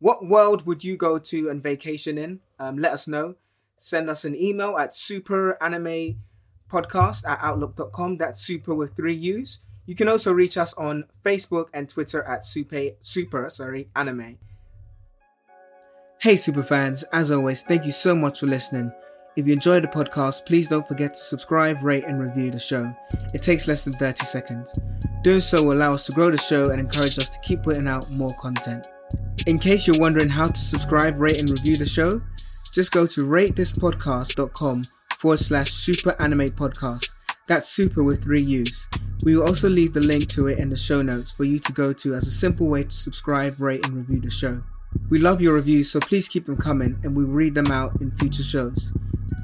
What 0.00 0.26
world 0.26 0.66
would 0.66 0.84
you 0.84 0.96
go 0.96 1.18
to 1.18 1.50
and 1.50 1.62
vacation 1.62 2.18
in? 2.18 2.40
Um, 2.58 2.78
let 2.78 2.92
us 2.92 3.08
know. 3.08 3.34
Send 3.76 4.08
us 4.10 4.24
an 4.24 4.34
email 4.36 4.76
at 4.78 4.92
superanimepodcast 4.92 6.16
at 7.26 7.38
outlook.com. 7.40 8.16
That's 8.18 8.40
super 8.40 8.74
with 8.74 8.96
three 8.96 9.14
U's. 9.14 9.60
You 9.86 9.94
can 9.94 10.08
also 10.08 10.32
reach 10.32 10.58
us 10.58 10.74
on 10.74 11.04
Facebook 11.24 11.68
and 11.72 11.88
Twitter 11.88 12.22
at 12.24 12.44
super, 12.44 12.90
super 13.00 13.48
sorry, 13.48 13.88
anime. 13.96 14.36
Hey, 16.20 16.36
super 16.36 16.62
fans, 16.62 17.04
as 17.04 17.30
always, 17.30 17.62
thank 17.62 17.84
you 17.84 17.92
so 17.92 18.14
much 18.14 18.40
for 18.40 18.46
listening. 18.46 18.92
If 19.38 19.46
you 19.46 19.52
enjoyed 19.52 19.84
the 19.84 19.86
podcast, 19.86 20.46
please 20.46 20.66
don't 20.66 20.86
forget 20.88 21.14
to 21.14 21.20
subscribe, 21.20 21.80
rate, 21.84 22.02
and 22.06 22.20
review 22.20 22.50
the 22.50 22.58
show. 22.58 22.92
It 23.32 23.40
takes 23.40 23.68
less 23.68 23.84
than 23.84 23.92
30 23.92 24.24
seconds. 24.24 24.76
Doing 25.22 25.38
so 25.38 25.64
will 25.64 25.74
allow 25.74 25.94
us 25.94 26.06
to 26.06 26.12
grow 26.12 26.32
the 26.32 26.36
show 26.36 26.70
and 26.70 26.80
encourage 26.80 27.20
us 27.20 27.30
to 27.30 27.38
keep 27.38 27.62
putting 27.62 27.86
out 27.86 28.04
more 28.16 28.32
content. 28.42 28.88
In 29.46 29.60
case 29.60 29.86
you're 29.86 30.00
wondering 30.00 30.28
how 30.28 30.48
to 30.48 30.58
subscribe, 30.58 31.20
rate, 31.20 31.38
and 31.38 31.48
review 31.48 31.76
the 31.76 31.86
show, 31.86 32.20
just 32.74 32.90
go 32.90 33.06
to 33.06 33.20
ratethispodcast.com 33.20 34.82
forward 35.20 35.38
slash 35.38 35.70
super 35.70 36.16
anime 36.20 36.48
podcast. 36.48 37.06
That's 37.46 37.68
super 37.68 38.02
with 38.02 38.24
three 38.24 38.42
U's. 38.42 38.88
We 39.24 39.36
will 39.36 39.46
also 39.46 39.68
leave 39.68 39.92
the 39.92 40.00
link 40.00 40.26
to 40.30 40.48
it 40.48 40.58
in 40.58 40.68
the 40.68 40.76
show 40.76 41.00
notes 41.00 41.30
for 41.30 41.44
you 41.44 41.60
to 41.60 41.72
go 41.72 41.92
to 41.92 42.16
as 42.16 42.26
a 42.26 42.32
simple 42.32 42.66
way 42.66 42.82
to 42.82 42.90
subscribe, 42.90 43.52
rate, 43.60 43.86
and 43.86 43.94
review 43.98 44.20
the 44.20 44.30
show. 44.32 44.64
We 45.10 45.20
love 45.20 45.40
your 45.40 45.54
reviews, 45.54 45.92
so 45.92 46.00
please 46.00 46.28
keep 46.28 46.46
them 46.46 46.56
coming 46.56 46.98
and 47.04 47.14
we'll 47.14 47.28
read 47.28 47.54
them 47.54 47.70
out 47.70 48.00
in 48.00 48.10
future 48.16 48.42
shows. 48.42 48.92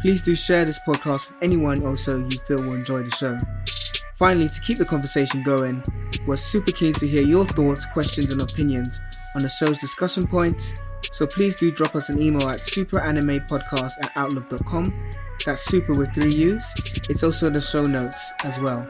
Please 0.00 0.22
do 0.22 0.34
share 0.34 0.64
this 0.64 0.80
podcast 0.86 1.30
with 1.30 1.42
anyone 1.42 1.84
also 1.84 2.18
you 2.18 2.36
feel 2.46 2.56
will 2.58 2.74
enjoy 2.74 3.02
the 3.02 3.10
show. 3.10 3.36
Finally, 4.18 4.48
to 4.48 4.60
keep 4.60 4.78
the 4.78 4.84
conversation 4.84 5.42
going, 5.42 5.82
we're 6.26 6.36
super 6.36 6.72
keen 6.72 6.92
to 6.94 7.06
hear 7.06 7.22
your 7.22 7.44
thoughts, 7.44 7.84
questions, 7.86 8.32
and 8.32 8.40
opinions 8.40 9.00
on 9.36 9.42
the 9.42 9.48
show's 9.48 9.78
discussion 9.78 10.26
points. 10.26 10.74
So 11.10 11.26
please 11.26 11.56
do 11.56 11.70
drop 11.72 11.94
us 11.94 12.08
an 12.08 12.20
email 12.20 12.48
at 12.48 12.58
superanimepodcast 12.58 13.92
at 14.02 14.12
outlook.com. 14.16 14.84
That's 15.44 15.62
super 15.62 15.92
with 15.98 16.14
three 16.14 16.32
U's. 16.32 16.72
It's 17.08 17.22
also 17.22 17.48
in 17.48 17.52
the 17.52 17.60
show 17.60 17.82
notes 17.82 18.32
as 18.44 18.58
well. 18.60 18.88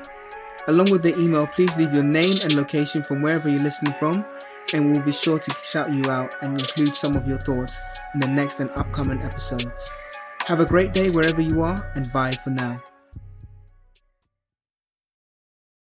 Along 0.69 0.91
with 0.91 1.03
the 1.03 1.15
email, 1.19 1.47
please 1.47 1.77
leave 1.77 1.93
your 1.95 2.05
name 2.05 2.37
and 2.43 2.55
location 2.55 3.03
from 3.03 3.21
wherever 3.21 3.49
you're 3.49 3.63
listening 3.63 3.95
from, 3.99 4.25
and 4.73 4.93
we'll 4.93 5.05
be 5.05 5.13
sure 5.13 5.39
to 5.39 5.55
shout 5.55 5.93
you 5.93 6.03
out 6.11 6.35
and 6.43 6.53
include 6.53 6.97
some 6.97 7.15
of 7.17 7.27
your 7.27 7.39
thoughts 7.39 8.01
in 8.15 8.21
the 8.21 8.29
next 8.29 8.61
and 8.61 8.71
upcoming 8.79 9.21
episodes. 9.23 10.14
Have 10.47 10.61
a 10.61 10.67
great 10.67 10.93
day 10.93 11.09
wherever 11.11 11.41
you 11.41 11.63
are, 11.63 11.93
and 11.95 12.07
bye 12.13 12.33
for 12.33 12.51
now. 12.51 12.79